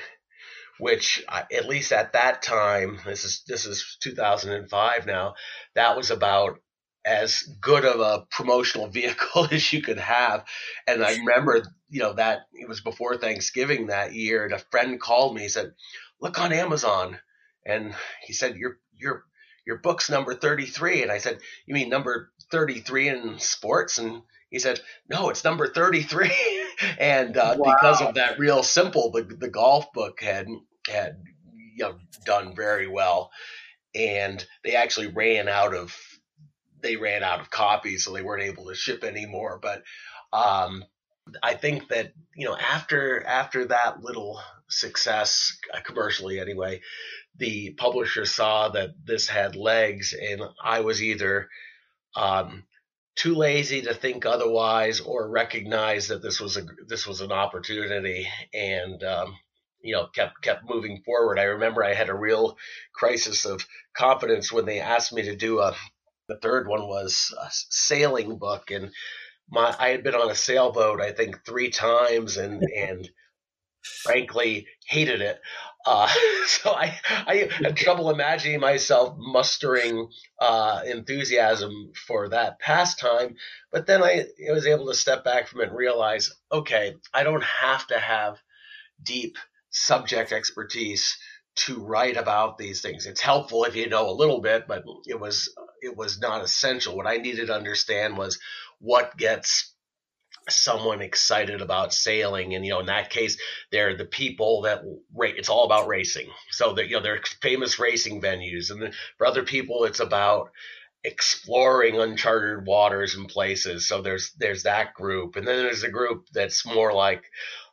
[0.79, 5.35] which uh, at least at that time, this is this is 2005 now,
[5.75, 6.59] that was about
[7.05, 10.45] as good of a promotional vehicle as you could have.
[10.87, 14.99] And I remember, you know, that it was before Thanksgiving that year, and a friend
[14.99, 15.43] called me.
[15.43, 15.73] He said,
[16.21, 17.19] "Look on Amazon,"
[17.65, 17.93] and
[18.25, 19.23] he said, "Your your
[19.65, 24.59] your book's number 33." And I said, "You mean number 33 in sports?" And he
[24.59, 26.31] said, "No, it's number 33."
[26.97, 27.75] and uh, wow.
[27.75, 30.47] because of that real simple, the the golf book had
[30.87, 31.21] had
[31.75, 33.31] you know done very well,
[33.95, 35.95] and they actually ran out of
[36.81, 39.59] they ran out of copies, so they weren't able to ship anymore.
[39.61, 39.83] But
[40.31, 40.83] um,
[41.43, 44.39] I think that you know after after that little
[44.69, 46.81] success uh, commercially anyway,
[47.37, 51.49] the publisher saw that this had legs, and I was either
[52.15, 52.63] um,
[53.19, 58.27] too lazy to think otherwise or recognize that this was a this was an opportunity,
[58.53, 59.35] and um,
[59.81, 61.37] you know kept kept moving forward.
[61.37, 62.57] I remember I had a real
[62.93, 65.75] crisis of confidence when they asked me to do a.
[66.29, 68.91] The third one was a sailing book, and
[69.49, 73.09] my I had been on a sailboat I think three times, and and
[74.03, 75.41] frankly hated it.
[75.85, 76.07] Uh,
[76.47, 83.35] so I, I had trouble imagining myself mustering uh, enthusiasm for that pastime.
[83.71, 87.23] But then I, I was able to step back from it and realize, okay, I
[87.23, 88.37] don't have to have
[89.03, 89.37] deep
[89.71, 91.17] subject expertise
[91.55, 93.05] to write about these things.
[93.05, 96.95] It's helpful if you know a little bit, but it was it was not essential.
[96.95, 98.39] What I needed to understand was
[98.79, 99.68] what gets
[100.51, 103.37] someone excited about sailing and you know in that case
[103.71, 104.83] they're the people that
[105.15, 106.29] rate it's all about racing.
[106.51, 110.51] So that you know they're famous racing venues and for other people it's about
[111.03, 113.87] exploring uncharted waters and places.
[113.87, 117.23] So there's there's that group and then there's a group that's more like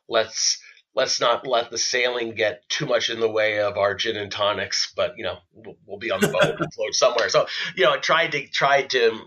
[0.07, 0.61] let's
[0.97, 4.31] let's not let the sailing get too much in the way of our gin and
[4.31, 4.91] tonics.
[4.95, 7.29] But you know, we'll, we'll be on the boat and float somewhere.
[7.29, 9.19] So you know, I tried to try to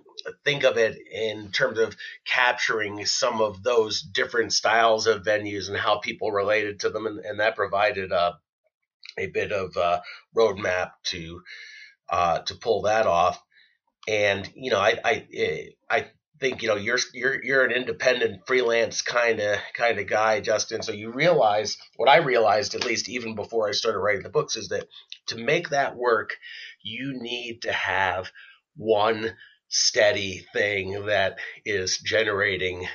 [0.45, 5.77] think of it in terms of capturing some of those different styles of venues and
[5.77, 8.35] how people related to them, and, and that provided a
[9.17, 10.03] a bit of a
[10.37, 11.41] roadmap to
[12.11, 13.41] uh, to pull that off.
[14.09, 16.07] And you know, I I eh, I
[16.41, 20.83] think you know you're you're you're an independent freelance kind of kind of guy justin.
[20.83, 24.57] So you realize what i realized at least even before i started writing the books
[24.57, 24.87] is that
[25.27, 26.31] to make that work
[26.83, 28.31] you need to have
[28.77, 29.33] one
[29.69, 32.87] steady thing that is generating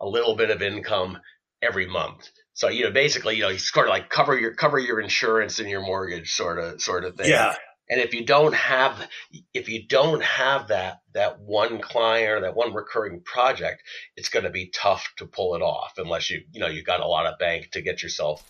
[0.00, 1.18] a little bit of income
[1.62, 2.28] every month.
[2.52, 5.58] So you know basically you know you sort of like cover your cover your insurance
[5.58, 7.30] and your mortgage sort of sort of thing.
[7.30, 7.54] Yeah
[7.88, 9.08] And if you don't have
[9.54, 13.82] if you don't have that that one client or that one recurring project,
[14.16, 17.00] it's going to be tough to pull it off unless you you know you got
[17.00, 18.44] a lot of bank to get yourself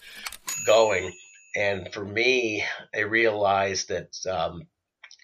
[0.66, 1.12] going.
[1.54, 4.66] And for me, I realized that um,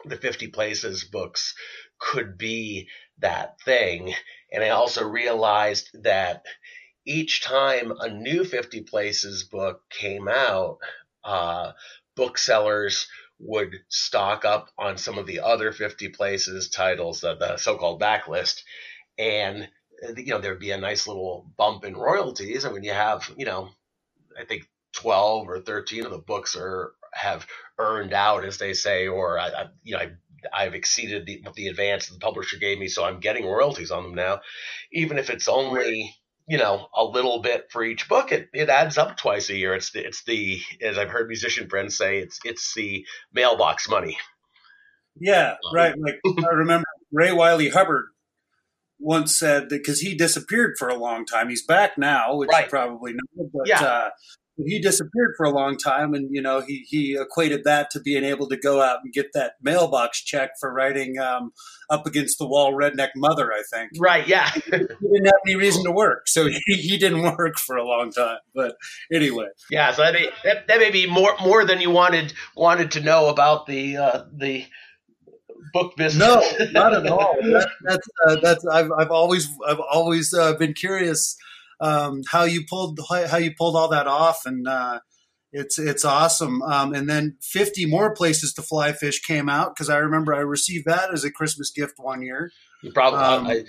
[0.05, 1.55] the 50 Places books
[1.98, 4.14] could be that thing.
[4.51, 6.44] And I also realized that
[7.07, 10.79] each time a new 50 Places book came out,
[11.25, 11.72] uh,
[12.16, 13.07] booksellers
[13.42, 18.00] would stock up on some of the other 50 Places titles, the, the so called
[18.00, 18.62] backlist.
[19.18, 19.68] And,
[20.09, 22.64] uh, you know, there'd be a nice little bump in royalties.
[22.64, 23.70] And when you have, you know,
[24.38, 27.46] I think 12 or 13 of the books are have
[27.78, 30.12] earned out, as they say, or I, you know, I,
[30.52, 34.14] I've exceeded the, the advance the publisher gave me, so I'm getting royalties on them
[34.14, 34.40] now.
[34.92, 36.14] Even if it's only
[36.48, 39.74] you know a little bit for each book, it, it adds up twice a year.
[39.74, 44.18] It's the, it's the as I've heard musician friends say, it's it's the mailbox money.
[45.18, 45.94] Yeah, um, right.
[45.98, 48.07] Like I remember Ray Wylie Hubbard
[48.98, 51.48] once said that because he disappeared for a long time.
[51.48, 52.64] He's back now, which right.
[52.64, 53.50] you probably know.
[53.52, 53.83] But yeah.
[53.83, 54.11] uh,
[54.66, 58.25] he disappeared for a long time and you know he he equated that to being
[58.25, 61.53] able to go out and get that mailbox check for writing um,
[61.90, 65.85] up against the wall redneck mother i think right yeah he didn't have any reason
[65.85, 68.77] to work so he, he didn't work for a long time but
[69.12, 72.90] anyway yeah so that may, that, that may be more more than you wanted wanted
[72.90, 74.64] to know about the uh, the
[75.72, 76.27] book business.
[76.27, 77.35] No, not at all.
[77.40, 81.37] That, that's uh, that's I've I've always I've always uh, been curious
[81.80, 85.00] um, how you pulled how you pulled all that off, and uh,
[85.52, 86.62] it's it's awesome.
[86.62, 90.40] Um, and then 50 more places to fly fish came out because I remember I
[90.40, 92.50] received that as a Christmas gift one year.
[92.82, 93.64] You probably um, I,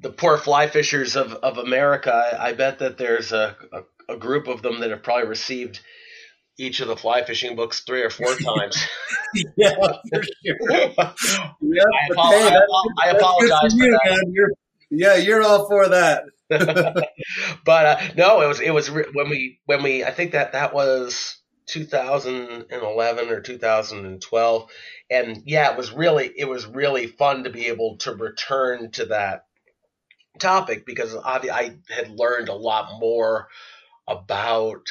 [0.00, 2.12] the poor fly fishers of, of America.
[2.12, 5.80] I, I bet that there's a, a, a group of them that have probably received
[6.58, 8.86] each of the fly fishing books three or four times.
[9.56, 10.56] yeah, for sure.
[11.60, 12.60] yeah, I, apologize, hey,
[13.02, 14.26] I, apologize for you, that.
[14.30, 14.50] You're,
[14.90, 16.24] yeah, you're all for that.
[17.64, 20.52] but uh, no, it was it was re- when we when we I think that
[20.52, 24.70] that was 2011 or 2012,
[25.10, 29.06] and yeah, it was really it was really fun to be able to return to
[29.06, 29.46] that
[30.38, 33.48] topic because I, I had learned a lot more
[34.08, 34.82] about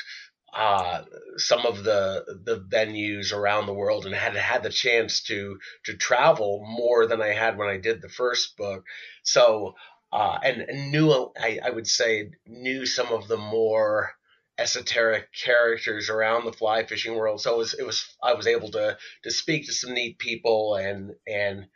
[0.53, 1.03] uh,
[1.37, 5.95] some of the the venues around the world and had had the chance to to
[5.95, 8.85] travel more than I had when I did the first book.
[9.23, 9.75] So
[10.11, 14.11] uh, and, and knew I, I would say knew some of the more
[14.57, 17.41] esoteric characters around the fly fishing world.
[17.41, 20.75] So it was, it was I was able to to speak to some neat people
[20.75, 21.67] and and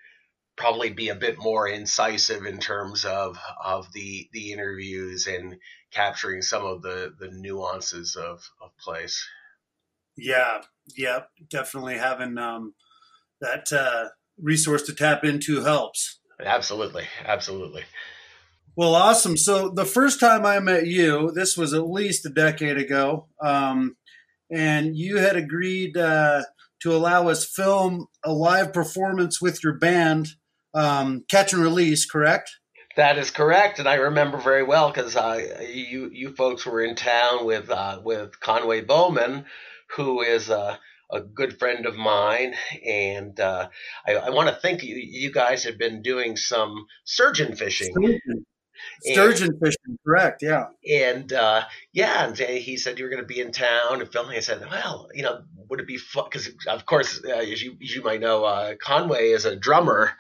[0.58, 5.58] probably be a bit more incisive in terms of of the the interviews and
[5.92, 9.28] capturing some of the the nuances of of place.
[10.18, 10.62] Yeah,
[10.96, 12.74] yeah, definitely having um,
[13.42, 16.20] that uh, resource to tap into helps.
[16.40, 17.84] Absolutely, absolutely.
[18.78, 19.38] Well, awesome.
[19.38, 23.96] So the first time I met you, this was at least a decade ago, um,
[24.52, 26.44] and you had agreed uh,
[26.82, 30.28] to allow us film a live performance with your band,
[30.74, 32.52] um, Catch and Release, correct?
[32.98, 36.96] That is correct, and I remember very well because uh, you you folks were in
[36.96, 39.46] town with uh, with Conway Bowman,
[39.96, 40.80] who is a,
[41.12, 43.70] a good friend of mine, and uh,
[44.08, 47.92] I, I want to think you, you, guys had been doing some sturgeon fishing.
[47.92, 48.46] Sturgeon.
[49.02, 50.42] Sturgeon and, fishing, correct?
[50.42, 50.68] Yeah.
[50.90, 54.38] And uh, yeah, and he said you were going to be in town and filming.
[54.38, 56.26] I said, well, you know, would it be fun?
[56.26, 60.12] Because of course, uh, as you as you might know, uh, Conway is a drummer.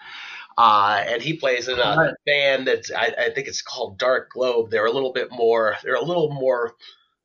[0.57, 2.13] Uh, and he plays in a right.
[2.25, 4.71] band that's I, I, think it's called Dark Globe.
[4.71, 6.75] They're a little bit more they're a little more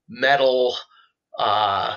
[0.09, 0.77] metal
[1.39, 1.95] uh,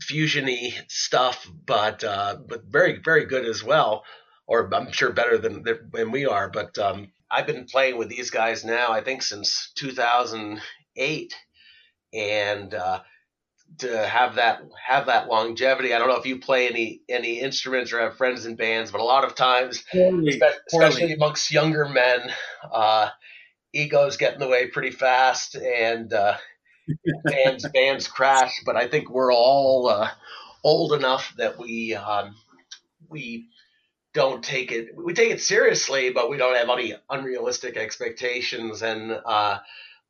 [0.00, 4.04] fusiony stuff, but uh, but very very good as well.
[4.46, 6.48] Or I'm sure better than than we are.
[6.48, 11.34] But um, I've been playing with these guys now, I think since 2008,
[12.12, 13.00] and uh,
[13.78, 15.94] to have that have that longevity.
[15.94, 19.00] I don't know if you play any any instruments or have friends in bands, but
[19.00, 20.28] a lot of times, Poorly.
[20.28, 21.12] especially Poorly.
[21.12, 22.32] amongst younger men,
[22.72, 23.10] uh,
[23.72, 26.36] egos get in the way pretty fast, and uh,
[27.24, 28.60] bands bands crash.
[28.66, 30.10] But I think we're all uh,
[30.64, 32.34] old enough that we um,
[33.08, 33.46] we
[34.12, 38.82] don't take it we take it seriously but we don't have any unrealistic expectations.
[38.82, 39.58] And uh,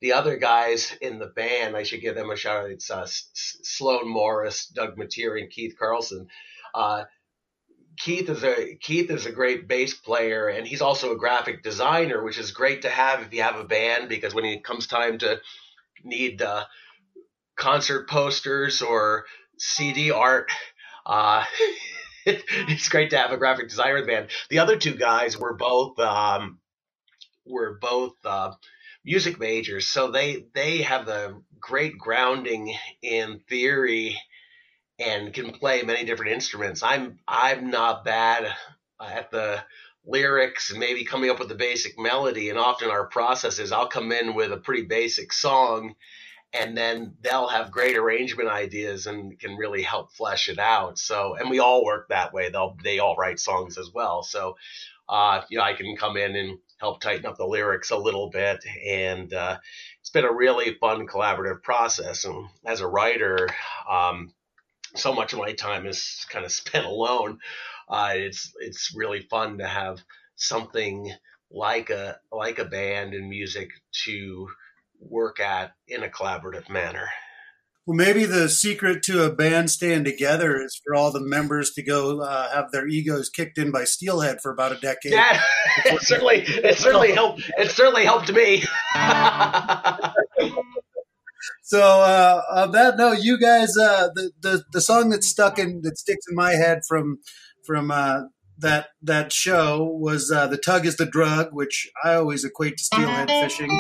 [0.01, 2.71] the other guys in the band i should give them a shout out.
[2.71, 6.29] It's uh, sloan morris doug mateer and keith carlson.
[6.75, 7.05] Uh,
[7.99, 12.23] keith is a keith is a great bass player and he's also a graphic designer
[12.23, 15.19] which is great to have if you have a band because when it comes time
[15.19, 15.39] to
[16.03, 16.65] need uh,
[17.57, 19.27] concert posters or
[19.59, 20.51] cd art
[21.05, 21.45] uh,
[22.27, 24.31] it's great to have a graphic designer in the band.
[24.51, 26.59] The other two guys were both um,
[27.47, 28.53] were both uh,
[29.05, 34.19] music majors, so they they have the great grounding in theory
[34.99, 36.83] and can play many different instruments.
[36.83, 38.53] I'm I'm not bad
[39.01, 39.63] at the
[40.05, 42.51] lyrics and maybe coming up with the basic melody.
[42.51, 45.95] And often our process is I'll come in with a pretty basic song
[46.53, 50.99] and then they'll have great arrangement ideas and can really help flesh it out.
[50.99, 52.51] So, and we all work that way.
[52.51, 54.23] They'll, they all write songs as well.
[54.23, 54.57] So,
[55.09, 58.31] uh, you know, I can come in and help tighten up the lyrics a little
[58.31, 58.65] bit.
[58.89, 59.59] And, uh,
[60.01, 62.25] it's been a really fun collaborative process.
[62.25, 63.49] And as a writer,
[63.89, 64.33] um,
[64.97, 67.39] so much of my time is kind of spent alone
[67.91, 70.01] uh, it's it's really fun to have
[70.37, 71.13] something
[71.51, 74.49] like a like a band and music to
[75.01, 77.09] work at in a collaborative manner.
[77.87, 81.83] Well, maybe the secret to a band staying together is for all the members to
[81.83, 85.13] go uh, have their egos kicked in by Steelhead for about a decade.
[85.13, 85.41] Yeah,
[85.87, 87.51] it certainly it certainly helped.
[87.57, 88.61] It certainly helped me.
[91.63, 95.81] so uh, on that note, you guys, uh, the, the the song that stuck in
[95.83, 97.19] that sticks in my head from
[97.67, 98.21] from uh,
[98.59, 102.85] that that show was uh, the tug is the drug, which I always equate to
[102.85, 103.71] steelhead fishing.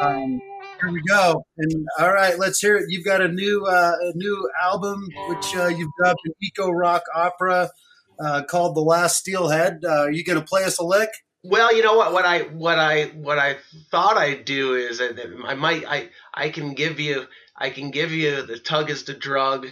[0.00, 0.40] Um,
[0.80, 1.44] here we go.
[1.56, 2.86] And all right, let's hear it.
[2.88, 7.02] You've got a new uh, a new album which uh, you've dubbed an eco rock
[7.14, 7.70] opera
[8.18, 9.80] uh, called The Last Steelhead.
[9.84, 11.10] Uh, are you going to play us a lick?
[11.42, 12.12] Well, you know what?
[12.12, 13.56] What I what I what I
[13.90, 17.24] thought I'd do is I might I I can give you
[17.56, 19.68] I can give you the tug is the drug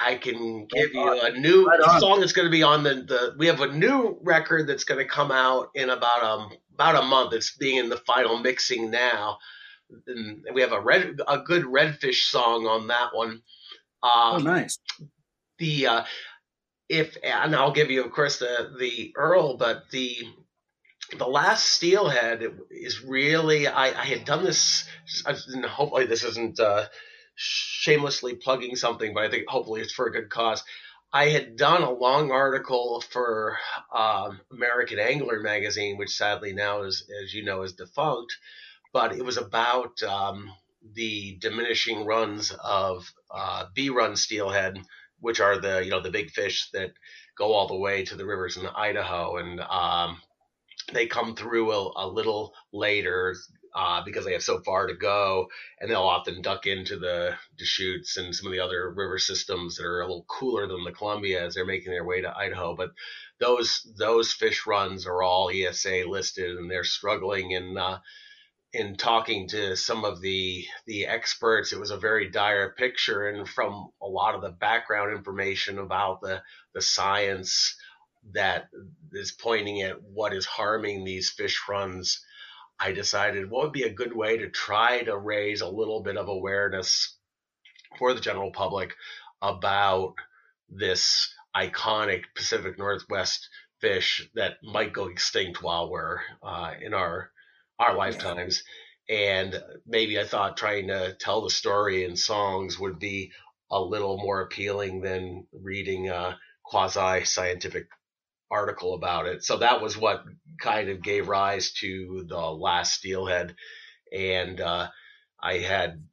[0.00, 3.34] I can give you a new right song that's going to be on the, the.
[3.36, 7.06] We have a new record that's going to come out in about um about a
[7.06, 7.34] month.
[7.34, 9.38] It's being in the final mixing now.
[10.06, 13.42] And we have a red a good redfish song on that one.
[14.02, 14.78] Um, oh, nice.
[15.58, 16.04] The uh,
[16.88, 20.16] if and I'll give you of course the the URL, but the
[21.18, 24.88] the last Steelhead is really I, I had done this.
[25.26, 26.60] And Hopefully this isn't.
[26.60, 26.86] Uh,
[27.42, 30.62] shamelessly plugging something, but I think hopefully it's for a good cause.
[31.12, 33.56] I had done a long article for
[33.94, 38.36] um, American Angler magazine, which sadly now is, as you know, is defunct.
[38.92, 40.52] But it was about um,
[40.94, 44.80] the diminishing runs of uh, B-run steelhead,
[45.20, 46.92] which are the you know the big fish that
[47.36, 50.20] go all the way to the rivers in Idaho, and um,
[50.92, 53.34] they come through a, a little later
[53.74, 55.48] uh, because they have so far to go,
[55.80, 59.86] and they'll often duck into the Deschutes and some of the other river systems that
[59.86, 62.74] are a little cooler than the Columbia as they're making their way to Idaho.
[62.74, 62.90] But
[63.38, 67.54] those those fish runs are all ESA listed, and they're struggling.
[67.54, 67.98] And uh,
[68.72, 73.28] in talking to some of the the experts, it was a very dire picture.
[73.28, 76.42] And from a lot of the background information about the
[76.74, 77.76] the science
[78.32, 78.68] that
[79.12, 82.20] is pointing at what is harming these fish runs
[82.82, 86.16] I decided what would be a good way to try to raise a little bit
[86.16, 87.14] of awareness
[87.98, 88.96] for the general public
[89.42, 90.14] about
[90.70, 93.50] this iconic Pacific Northwest
[93.80, 97.30] fish that might go extinct while we're uh, in our
[97.80, 98.62] our lifetimes.
[99.08, 103.32] And maybe I thought trying to tell the story in songs would be
[103.70, 107.88] a little more appealing than reading a quasi scientific
[108.50, 109.42] article about it.
[109.42, 110.24] So that was what
[110.60, 113.56] kind of gave rise to the last Steelhead.
[114.12, 114.88] And uh,
[115.42, 116.04] I had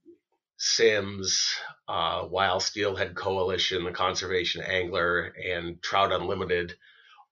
[0.57, 1.53] Simms,
[1.87, 6.75] uh, Wild Steelhead Coalition, the Conservation Angler, and Trout Unlimited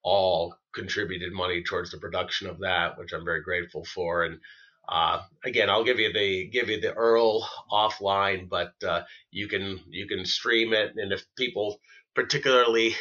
[0.06, 4.24] all contributed money towards the production of that, which I'm very grateful for.
[4.24, 4.40] And
[4.88, 9.02] uh, again, I'll give you the give you the URL offline, but uh,
[9.32, 11.80] you can you can stream it, and if people
[12.14, 12.96] particularly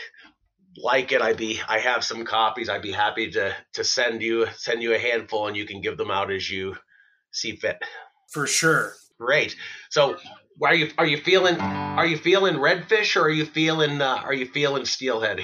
[0.79, 2.71] like it, I'd be I have some copies.
[2.71, 5.99] I'd be happy to to send you send you a handful, and you can give
[5.99, 6.75] them out as you
[7.33, 7.83] see fit.
[8.33, 8.95] For sure.
[9.21, 9.55] Great.
[9.91, 10.17] So,
[10.63, 14.35] are you are you feeling are you feeling redfish or are you feeling uh, are
[14.35, 15.41] you feeling steelhead?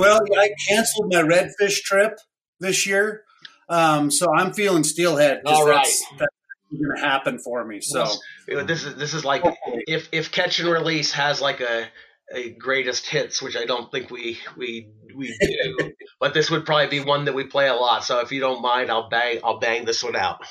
[0.00, 2.18] Well, I canceled my redfish trip
[2.58, 3.24] this year,
[3.68, 5.42] um, so I'm feeling steelhead.
[5.44, 5.76] All right.
[5.76, 6.34] That's, that's
[6.72, 7.80] going to happen for me.
[7.80, 8.06] So
[8.46, 9.42] this is this is like
[9.86, 11.88] if if catch and release has like a
[12.32, 15.92] a greatest hits, which I don't think we we we do.
[16.20, 18.04] but this would probably be one that we play a lot.
[18.04, 20.44] So if you don't mind, I'll bang I'll bang this one out.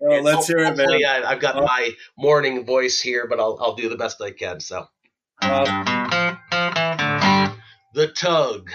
[0.00, 0.88] Well, let's hear it, man.
[0.88, 4.60] I, have got my morning voice here, but I'll I'll do the best I can.
[4.60, 4.86] So,
[5.42, 6.29] um,
[7.92, 8.70] the tug,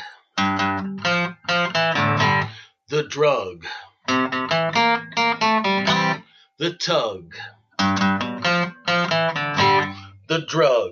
[2.89, 3.66] the drug,
[6.59, 7.34] the tug,
[10.28, 10.91] the drug.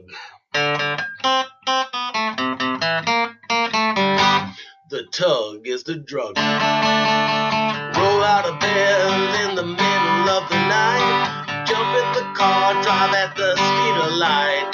[4.89, 6.38] The tug is the drug.
[6.38, 11.65] Roll out of bed in the middle of the night.
[11.67, 14.69] Jump in the car, drive at the speed of light.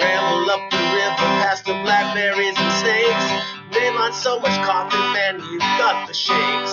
[0.00, 2.59] Ramble up the river past the blackberries.
[4.10, 6.72] On so much coffee, man, you've got the shakes.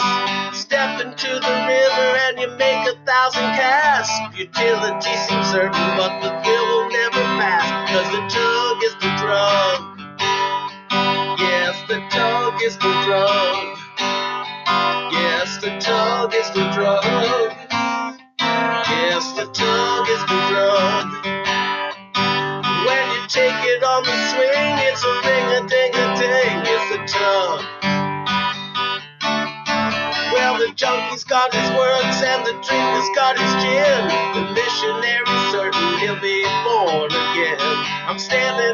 [0.58, 4.36] Step into the river and you make a thousand casts.
[4.36, 7.70] Futility seems certain, but the thrill will never pass.
[7.94, 9.78] Cause the tug is the drug.
[11.38, 13.78] Yes, the tug is the drug.
[15.14, 17.04] Yes, the tug is the drug.
[18.90, 21.27] Yes, the tug is the drug.
[30.78, 34.02] Junkie's got his words and the drinker's got his gin.
[34.38, 37.58] The missionary's certain he'll be born again.
[38.06, 38.67] I'm standing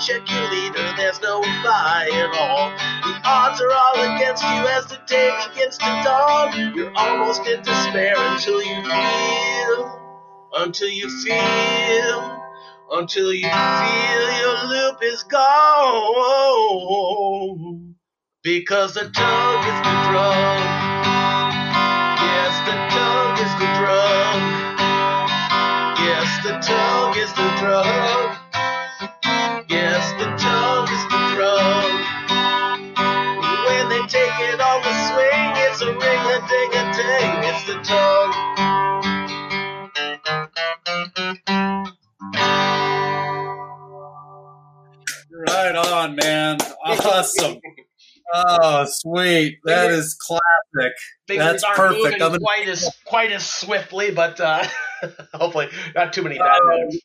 [0.00, 2.70] check your leader, there's no fly at all.
[3.04, 6.74] The odds are all against you as the day begins to dawn.
[6.74, 10.00] You're almost in despair until you feel,
[10.54, 12.40] until you feel
[12.90, 15.44] until you feel your loop is gone.
[18.42, 20.60] Because the tongue is the drug.
[22.18, 24.40] Yes, the tongue is the drug.
[26.00, 28.49] Yes, the tongue is the drug.
[30.10, 31.92] Yes, the tongue is the drug.
[33.66, 37.44] When they take it on the swing, it's a ring a ding a ding.
[37.44, 39.40] It's the tongue.
[45.48, 46.58] Right on, man.
[46.84, 47.58] Awesome.
[48.34, 49.58] Oh, sweet.
[49.64, 50.92] That is classic.
[51.26, 51.98] Things That's aren't perfect.
[52.04, 54.64] moving I'm gonna- quite as quite as swiftly, but uh,
[55.34, 56.98] hopefully not too many bad Oh, notes.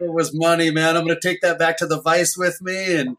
[0.00, 0.96] It was money, man.
[0.96, 3.16] I'm going to take that back to the Vise with me and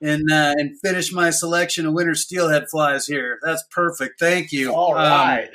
[0.00, 3.38] and uh, and finish my selection of winter steelhead flies here.
[3.42, 4.18] That's perfect.
[4.18, 4.74] Thank you.
[4.74, 5.50] All right, Um,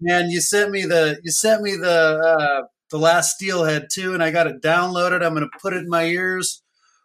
[0.00, 1.88] man, you sent me the you sent me the
[2.38, 5.22] uh, the last steelhead too, and I got it downloaded.
[5.22, 6.62] I'm going to put it in my ears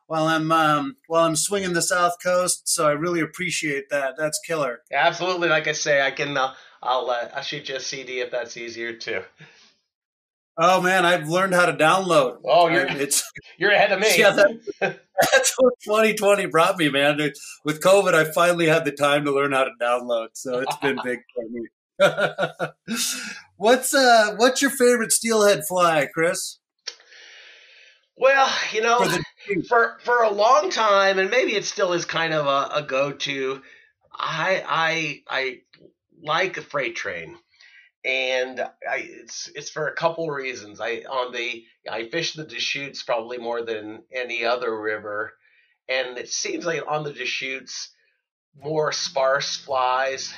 [0.07, 2.68] while I'm um, while I'm swinging the South Coast.
[2.68, 4.16] So I really appreciate that.
[4.18, 4.82] That's killer.
[4.91, 5.49] Absolutely.
[5.49, 6.36] Like I say, I can.
[6.36, 9.22] Uh, I'll uh, I'll shoot you a CD if that's easier too.
[10.58, 12.38] Oh man, I've learned how to download.
[12.45, 13.24] Oh, you're it's
[13.58, 14.08] you're ahead of me.
[14.18, 14.60] Yeah, that-
[15.32, 17.18] that's what 2020 brought me, man.
[17.66, 20.99] With COVID, I finally had the time to learn how to download, so it's been
[21.04, 21.68] big for me.
[23.58, 26.60] what's uh, what's your favorite steelhead fly, Chris?
[28.16, 32.06] well, you know, For the for for a long time, and maybe it still is
[32.06, 33.62] kind of a, a go to.
[34.16, 35.58] I I I
[36.22, 37.38] like a freight train,
[38.06, 40.82] and I it's it's for a couple reasons.
[40.82, 45.34] I on the I fish the Deschutes probably more than any other river,
[45.88, 47.91] and it seems like on the Deschutes,
[48.62, 50.34] more sparse flies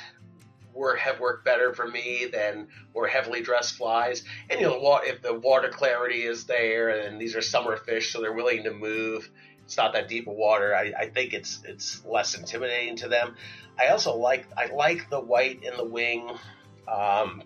[0.72, 4.22] were have worked better for me than more heavily dressed flies.
[4.48, 8.20] And you know, if the water clarity is there, and these are summer fish, so
[8.20, 9.28] they're willing to move.
[9.64, 10.76] It's not that deep of water.
[10.76, 13.34] I, I think it's it's less intimidating to them.
[13.76, 16.30] I also like I like the white in the wing
[16.86, 17.42] um,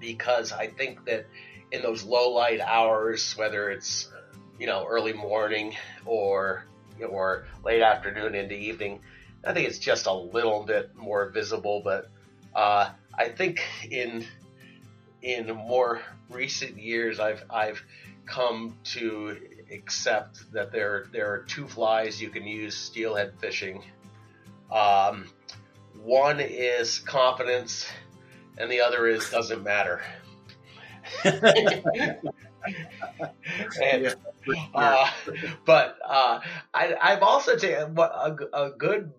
[0.00, 1.26] because I think that
[1.72, 4.10] in those low light hours, whether it's
[4.58, 5.74] you know early morning
[6.04, 6.64] or
[7.08, 9.00] or late afternoon into evening,
[9.44, 11.80] I think it's just a little bit more visible.
[11.84, 12.08] But
[12.54, 14.24] uh, I think in
[15.22, 17.82] in more recent years, I've I've
[18.26, 19.36] come to
[19.72, 23.82] accept that there there are two flies you can use steelhead fishing.
[24.70, 25.26] Um,
[26.02, 27.86] one is confidence,
[28.58, 30.02] and the other is doesn't matter.
[31.24, 31.64] and,
[34.74, 35.10] uh,
[35.64, 36.40] but uh,
[36.72, 39.12] I, I've also taken a, a good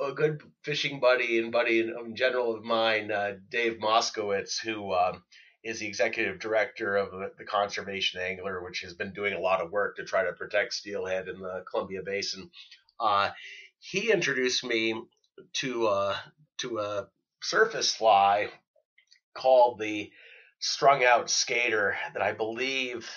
[0.00, 5.22] a good fishing buddy and buddy in, general of mine, uh, Dave Moskowitz, who um,
[5.62, 9.60] is the executive director of the, the Conservation Angler, which has been doing a lot
[9.60, 12.50] of work to try to protect steelhead in the Columbia Basin.
[12.98, 13.30] Uh,
[13.78, 15.00] he introduced me
[15.54, 16.16] to uh,
[16.58, 17.08] to a
[17.42, 18.50] surface fly
[19.34, 20.10] called the
[20.60, 23.10] strung out skater that I believe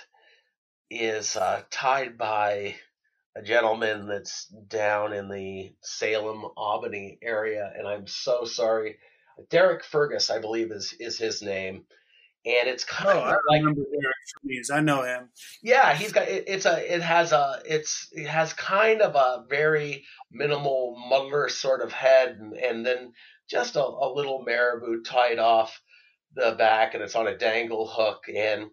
[0.89, 2.76] is uh, tied by
[3.36, 8.97] a gentleman that's down in the Salem Albany area, and I'm so sorry.
[9.49, 11.86] Derek Fergus, I believe, is is his name,
[12.45, 14.72] and it's kind Oh, of I like remember Derek Freeze.
[14.72, 15.30] I know him.
[15.61, 19.45] yeah, he's got it, it's a it has a it's it has kind of a
[19.49, 23.13] very minimal muddler sort of head, and, and then
[23.49, 25.80] just a, a little marabou tied off
[26.38, 28.69] the back, and it's on a dangle hook, and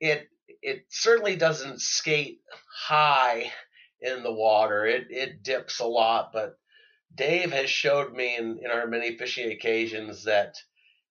[0.00, 0.28] it
[0.62, 2.40] it certainly doesn't skate
[2.86, 3.52] high
[4.00, 4.86] in the water.
[4.86, 6.58] It it dips a lot, but
[7.14, 10.56] Dave has showed me in, in our many fishing occasions that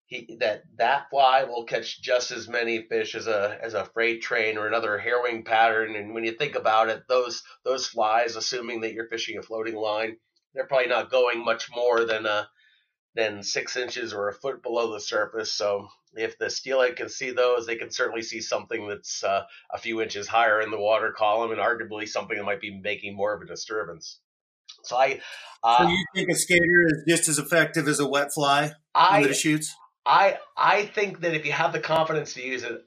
[0.06, 4.22] he that that fly will catch just as many fish as a as a freight
[4.22, 5.96] train or another herring pattern.
[5.96, 9.76] And when you think about it, those those flies, assuming that you're fishing a floating
[9.76, 10.18] line,
[10.54, 12.50] they're probably not going much more than a
[13.16, 15.52] than six inches or a foot below the surface.
[15.54, 19.78] So if the steelhead can see those, they can certainly see something that's uh, a
[19.78, 23.34] few inches higher in the water column and arguably something that might be making more
[23.34, 24.20] of a disturbance.
[24.84, 25.20] So I,
[25.64, 29.24] uh, so you think a skater is just as effective as a wet fly I,
[29.24, 29.76] Deschutes?
[30.06, 32.82] I I think that if you have the confidence to use it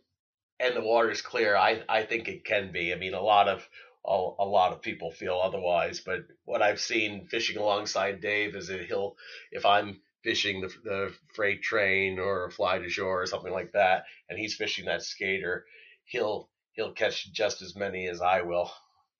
[0.59, 2.93] and the water's clear, I I think it can be.
[2.93, 3.68] I mean, a lot of
[4.07, 8.68] a, a lot of people feel otherwise, but what I've seen fishing alongside Dave is
[8.68, 9.16] that he'll
[9.53, 13.72] if I'm fishing the, the freight train or a fly de jour or something like
[13.72, 15.64] that, and he's fishing that skater,
[16.05, 18.70] he'll he'll catch just as many as I will,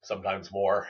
[0.02, 0.88] sometimes more.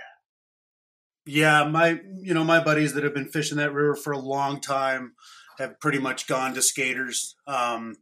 [1.27, 4.61] Yeah, my you know my buddies that have been fishing that river for a long
[4.61, 5.15] time
[5.59, 7.97] have pretty much gone to skaters, um,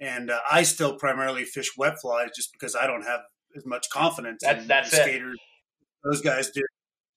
[0.00, 3.20] and uh, I still primarily fish wet flies just because I don't have
[3.56, 5.02] as much confidence That's- in that's the it.
[5.02, 5.38] skaters.
[6.04, 6.62] Those guys do.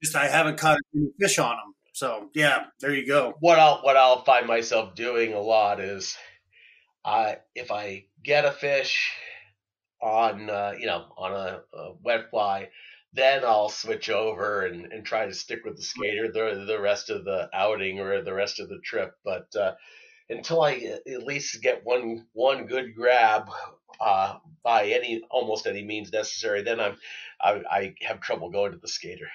[0.03, 1.75] Just I haven't caught any fish on them.
[1.93, 3.35] So yeah, there you go.
[3.39, 6.17] what I'll what I'll find myself doing a lot is,
[7.03, 9.13] I if I get a fish
[10.01, 12.69] on uh, you know on a, a wet fly,
[13.13, 17.09] then I'll switch over and, and try to stick with the skater the the rest
[17.09, 19.13] of the outing or the rest of the trip.
[19.25, 19.73] But uh,
[20.29, 23.49] until I at least get one one good grab
[23.99, 26.95] uh, by any almost any means necessary, then I'm
[27.41, 29.29] I, I have trouble going to the skater.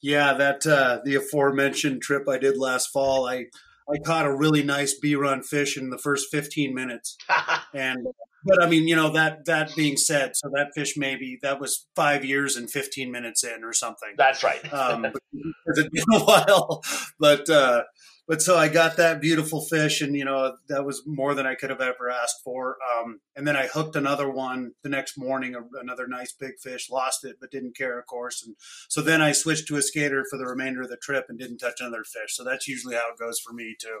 [0.00, 3.46] Yeah, that uh, the aforementioned trip I did last fall, I
[3.92, 7.16] I caught a really nice B run fish in the first 15 minutes.
[7.74, 8.06] And
[8.44, 11.86] but I mean, you know that that being said, so that fish maybe that was
[11.96, 14.10] five years and 15 minutes in or something.
[14.18, 14.72] That's right.
[14.72, 15.06] Um,
[15.66, 16.82] it's been a while,
[17.18, 17.84] but uh,
[18.32, 21.54] but so I got that beautiful fish, and you know that was more than I
[21.54, 22.78] could have ever asked for.
[22.96, 26.88] Um, and then I hooked another one the next morning, another nice big fish.
[26.88, 28.42] Lost it, but didn't care, of course.
[28.42, 28.56] And
[28.88, 31.58] so then I switched to a skater for the remainder of the trip and didn't
[31.58, 32.34] touch another fish.
[32.34, 34.00] So that's usually how it goes for me too.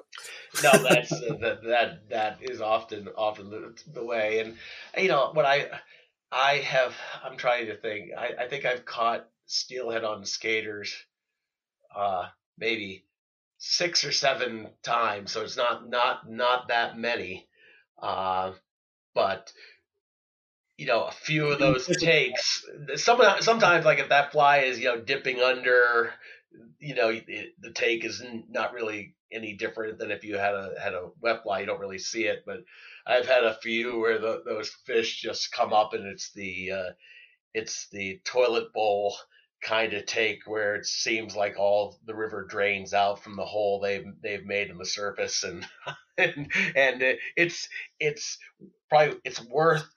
[0.62, 4.40] no, that's uh, that that that is often often the, the way.
[4.40, 4.56] And
[4.96, 5.68] you know what I
[6.32, 8.12] I have I'm trying to think.
[8.16, 10.96] I, I think I've caught steelhead on skaters,
[11.94, 13.04] uh, maybe
[13.64, 15.30] six or seven times.
[15.30, 17.46] So it's not not not that many,
[18.02, 18.52] uh,
[19.14, 19.52] but
[20.76, 22.66] you know, a few of those takes.
[22.96, 26.12] Some sometimes, like if that fly is you know dipping under,
[26.80, 30.74] you know, it, the take is not really any different than if you had a
[30.82, 31.60] had a wet fly.
[31.60, 32.64] You don't really see it, but
[33.06, 36.90] I've had a few where the, those fish just come up and it's the uh,
[37.54, 39.14] it's the toilet bowl
[39.62, 43.80] kind of take where it seems like all the river drains out from the hole
[43.80, 45.64] they've they've made in the surface and
[46.18, 47.68] and, and it, it's
[48.00, 48.38] it's
[48.88, 49.88] probably it's worth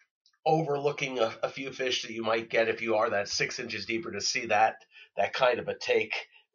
[0.45, 3.85] overlooking a, a few fish that you might get if you are that six inches
[3.85, 4.75] deeper to see that
[5.17, 6.13] that kind of a take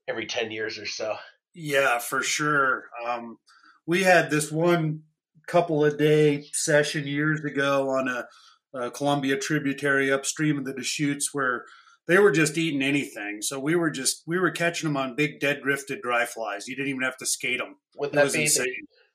[0.08, 1.16] every 10 years or so
[1.54, 2.84] Yeah, for sure.
[3.06, 3.38] Um,
[3.86, 5.02] we had this one
[5.46, 8.28] couple of day session years ago on a,
[8.72, 11.64] a Columbia tributary upstream of the Deschutes where
[12.08, 13.42] they were just eating anything.
[13.42, 16.66] So we were just we were catching them on big dead drifted dry flies.
[16.66, 17.76] You didn't even have to skate them.
[17.96, 18.66] would that be the,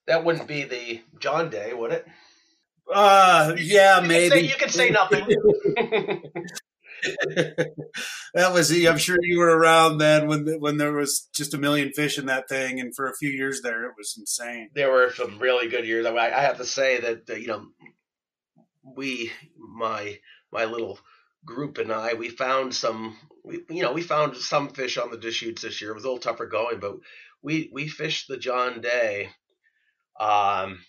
[0.08, 2.06] that wouldn't be the john day would it
[2.94, 5.26] Uh, yeah, you maybe can say, you could say nothing
[8.34, 11.92] that was I'm sure you were around then when when there was just a million
[11.92, 14.70] fish in that thing, and for a few years there, it was insane.
[14.74, 16.06] there were some really good years.
[16.06, 17.66] I, mean, I have to say that you know
[18.84, 20.20] we my
[20.52, 21.00] my little
[21.46, 25.18] group and I we found some we you know we found some fish on the
[25.18, 25.92] Deschutes this year.
[25.92, 26.98] It was a little tougher going, but
[27.42, 29.30] we we fished the John Day.
[30.20, 30.80] Um,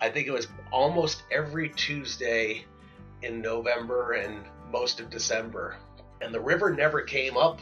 [0.00, 2.64] I think it was almost every Tuesday
[3.22, 5.76] in November and most of December,
[6.20, 7.60] and the river never came up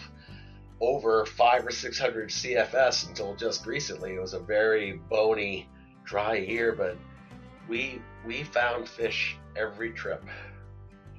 [0.81, 4.15] over five or six hundred CFS until just recently.
[4.15, 5.69] It was a very bony,
[6.05, 6.97] dry year, but
[7.69, 10.25] we we found fish every trip,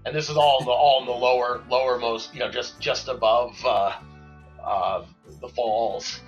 [0.05, 3.07] and this is all in the all in the lower lowermost, you know, just just
[3.07, 3.93] above uh,
[4.63, 5.05] uh,
[5.41, 6.21] the falls.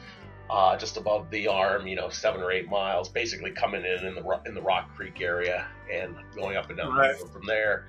[0.50, 4.16] uh, just above the arm, you know, seven or eight miles, basically coming in in
[4.16, 7.18] the in the Rock Creek area and going up and down right.
[7.18, 7.88] from there.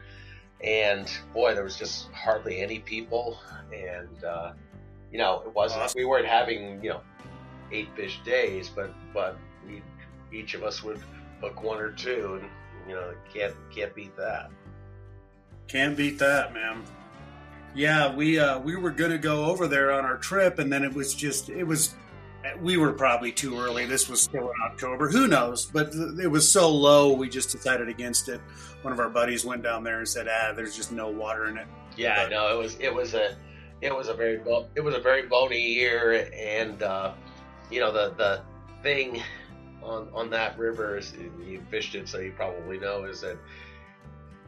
[0.63, 3.39] And boy, there was just hardly any people,
[3.73, 4.53] and uh,
[5.13, 5.83] you know, it wasn't.
[5.83, 5.99] Awesome.
[6.01, 7.01] We weren't having you know
[7.71, 9.83] eight fish days, but but we
[10.37, 11.01] each of us would
[11.41, 12.51] hook one or two, and
[12.89, 14.51] you know, can't can't beat that.
[15.69, 16.83] Can't beat that, man.
[17.75, 20.93] Yeah, we uh, we were gonna go over there on our trip, and then it
[20.93, 21.95] was just it was
[22.61, 23.85] we were probably too early.
[23.87, 25.09] This was still in October.
[25.09, 25.67] Who knows?
[25.67, 28.41] But it was so low, we just decided against it.
[28.83, 31.59] One of our buddies went down there and said, "Ah, there's just no water in
[31.59, 31.67] it."
[31.97, 33.37] Yeah, but, no, it was it was a
[33.81, 34.41] it was a very
[34.75, 37.13] it was a very bony year, and uh,
[37.71, 38.43] you know the the
[38.83, 39.23] thing
[39.83, 41.13] on on that river is
[41.45, 43.37] you fished it, so you probably know is that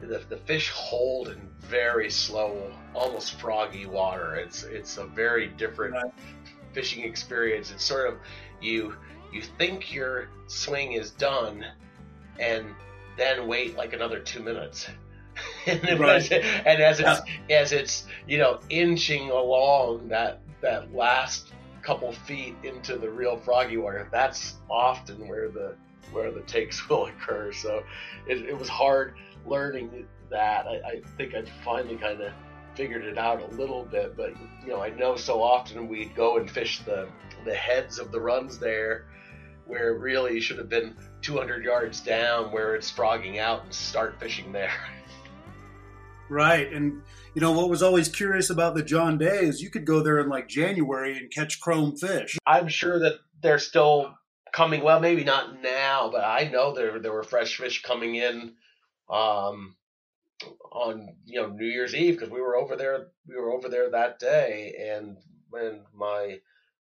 [0.01, 4.35] the, the fish hold in very slow, almost froggy water.
[4.35, 6.13] It's it's a very different right
[6.73, 7.71] fishing experience.
[7.71, 8.17] It's sort of
[8.61, 8.95] you
[9.31, 11.65] you think your swing is done,
[12.39, 12.65] and
[13.17, 14.87] then wait like another two minutes.
[15.65, 16.31] and, right.
[16.31, 17.59] and as it's yeah.
[17.59, 23.77] as it's you know inching along that that last couple feet into the real froggy
[23.77, 25.75] water, that's often where the
[26.11, 27.51] where the takes will occur.
[27.53, 27.83] So
[28.27, 29.15] it, it was hard
[29.45, 30.65] learning that.
[30.67, 32.33] I, I think I finally kind of
[32.75, 34.33] figured it out a little bit, but
[34.63, 37.07] you know, I know so often we'd go and fish the
[37.45, 39.05] the heads of the runs there,
[39.65, 44.51] where really should have been 200 yards down, where it's frogging out, and start fishing
[44.51, 44.73] there.
[46.29, 47.01] Right, and
[47.35, 50.17] you know what was always curious about the John Day is you could go there
[50.17, 52.37] in like January and catch chrome fish.
[52.47, 54.15] I'm sure that they're still
[54.53, 54.81] coming.
[54.81, 58.53] Well, maybe not now, but I know there there were fresh fish coming in.
[59.11, 59.75] Um,
[60.71, 63.89] on you know New Year's Eve because we were over there we were over there
[63.91, 65.17] that day and
[65.49, 66.39] when my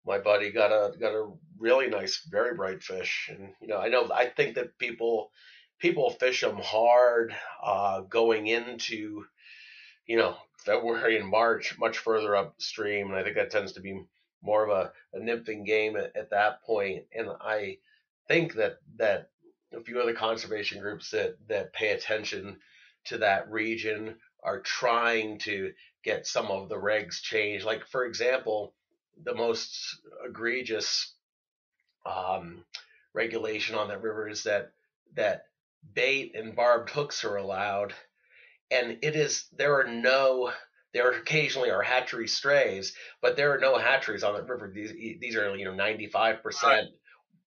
[0.07, 3.89] my buddy got a got a really nice very bright fish and you know I
[3.89, 5.31] know I think that people
[5.79, 9.25] people fish them hard uh, going into
[10.07, 14.03] you know February and March much further upstream and I think that tends to be
[14.43, 17.79] more of a, a nymphing game at, at that point and I
[18.29, 19.31] think that that
[19.75, 22.59] a few other conservation groups that that pay attention
[23.05, 27.65] to that region are trying to get some of the regs changed.
[27.65, 28.73] Like, for example,
[29.25, 31.13] the most egregious
[32.07, 32.65] um,
[33.13, 34.73] regulation on that river is that
[35.15, 35.47] that
[35.95, 37.95] bait and barbed hooks are allowed,
[38.71, 40.53] and it is there are no
[40.95, 44.71] there occasionally are hatchery strays, but there are no hatcheries on the river.
[44.73, 46.89] These these are you know ninety five percent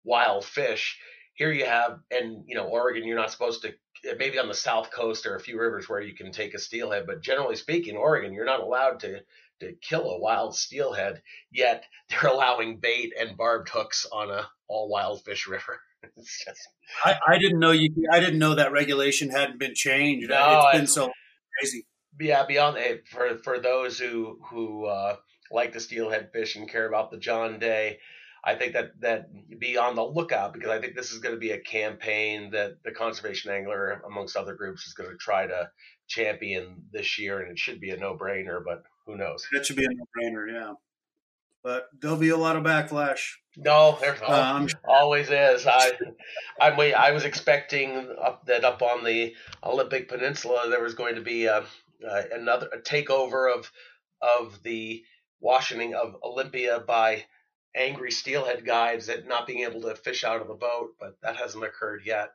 [0.05, 0.99] wild fish.
[1.39, 3.72] Here you have, and you know Oregon, you're not supposed to
[4.18, 7.07] maybe on the south coast or a few rivers where you can take a steelhead,
[7.07, 9.20] but generally speaking, Oregon, you're not allowed to
[9.61, 11.22] to kill a wild steelhead.
[11.53, 15.80] Yet they're allowing bait and barbed hooks on a all wild fish river.
[16.16, 16.68] just...
[17.05, 17.91] I, I, didn't know you.
[18.12, 20.30] I didn't know that regulation hadn't been changed.
[20.30, 21.12] No, it's been so
[21.57, 21.86] crazy.
[22.20, 25.16] Yeah, beyond that, for for those who who uh,
[25.53, 28.01] like the steelhead fish and care about the John Day,
[28.45, 29.28] I think that that
[29.59, 32.82] be on the lookout because I think this is going to be a campaign that
[32.84, 35.70] the conservation angler, amongst other groups, is going to try to
[36.07, 38.62] champion this year, and it should be a no-brainer.
[38.64, 39.47] But who knows?
[39.53, 40.72] It should be a no-brainer, yeah.
[41.62, 43.34] But there'll be a lot of backlash.
[43.57, 45.66] No, there's um, always is.
[45.66, 45.91] I,
[46.61, 46.95] I'm wait.
[46.95, 49.34] I was expecting up, that up on the
[49.64, 51.64] Olympic Peninsula there was going to be a,
[52.09, 53.72] a, another a takeover of
[54.22, 55.03] of the
[55.41, 57.24] Washington of Olympia by
[57.77, 61.37] angry steelhead guides at not being able to fish out of the boat, but that
[61.37, 62.31] hasn't occurred yet.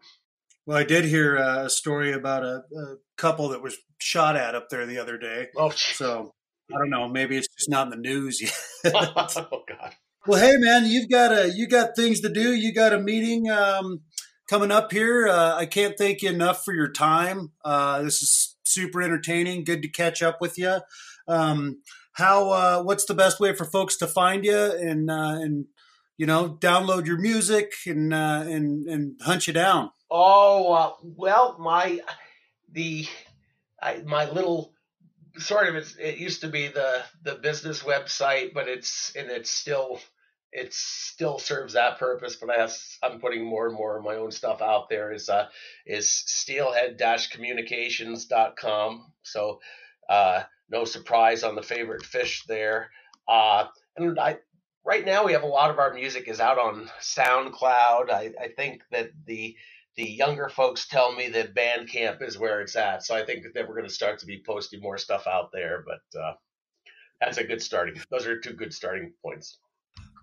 [0.65, 4.69] Well, I did hear a story about a, a couple that was shot at up
[4.69, 5.47] there the other day.
[5.57, 6.33] Oh, so
[6.73, 7.09] I don't know.
[7.09, 8.93] Maybe it's just not in the news yet.
[8.95, 9.95] oh God.
[10.25, 12.53] Well, hey man, you've got a you got things to do.
[12.53, 14.01] You got a meeting um,
[14.49, 15.27] coming up here.
[15.27, 17.51] Uh, I can't thank you enough for your time.
[17.65, 19.65] Uh, this is super entertaining.
[19.65, 20.77] Good to catch up with you.
[21.27, 21.81] Um,
[22.13, 25.65] how uh, what's the best way for folks to find you and uh, and
[26.17, 29.91] you know download your music and uh, and and hunt you down?
[30.09, 31.99] Oh uh, well, my
[32.71, 33.05] the
[33.81, 34.73] I, my little
[35.37, 39.49] sort of it's, it used to be the the business website, but it's and it's
[39.49, 39.99] still
[40.51, 42.69] it still serves that purpose, but I
[43.01, 45.11] I'm putting more and more of my own stuff out there.
[45.11, 45.47] Is uh,
[45.85, 49.11] is steelhead-communications.com.
[49.23, 49.61] So
[50.07, 52.89] uh, no surprise on the favorite fish there.
[53.27, 53.65] Uh,
[53.97, 54.37] and I,
[54.85, 58.09] right now we have a lot of our music is out on SoundCloud.
[58.09, 59.55] I, I think that the
[59.95, 63.05] the younger folks tell me that Bandcamp is where it's at.
[63.05, 65.85] So I think that we're going to start to be posting more stuff out there.
[65.85, 66.33] But uh,
[67.21, 68.01] that's a good starting.
[68.09, 69.59] Those are two good starting points.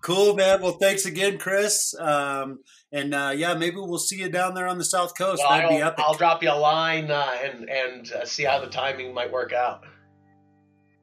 [0.01, 0.61] Cool, man.
[0.61, 1.93] Well, thanks again, Chris.
[1.97, 2.59] Um,
[2.91, 5.41] and uh, yeah, maybe we'll see you down there on the South Coast.
[5.47, 5.93] Well, That'd I'll.
[5.97, 9.53] I'll drop you a line uh, and and uh, see how the timing might work
[9.53, 9.83] out.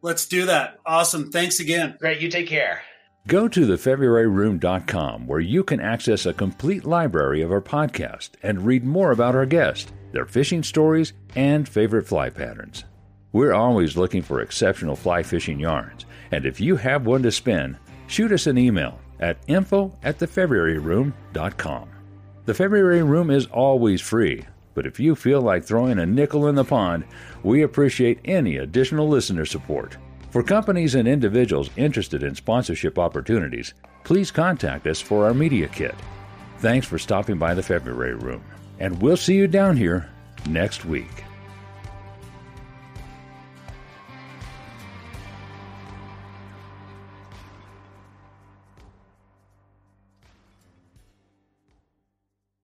[0.02, 0.78] Let's do that.
[0.86, 1.30] Awesome.
[1.30, 1.96] Thanks again.
[1.98, 2.20] Great.
[2.20, 2.82] You take care.
[3.26, 8.84] Go to thefebruaryroom.com where you can access a complete library of our podcast and read
[8.84, 12.84] more about our guests, their fishing stories, and favorite fly patterns.
[13.32, 17.76] We're always looking for exceptional fly fishing yarns, and if you have one to spin,
[18.06, 21.90] shoot us an email at info at thefebruaryroom.com.
[22.46, 24.46] The February Room is always free,
[24.78, 27.02] but if you feel like throwing a nickel in the pond,
[27.42, 29.96] we appreciate any additional listener support.
[30.30, 33.74] For companies and individuals interested in sponsorship opportunities,
[34.04, 35.96] please contact us for our media kit.
[36.58, 38.44] Thanks for stopping by the February Room,
[38.78, 40.08] and we'll see you down here
[40.46, 41.24] next week.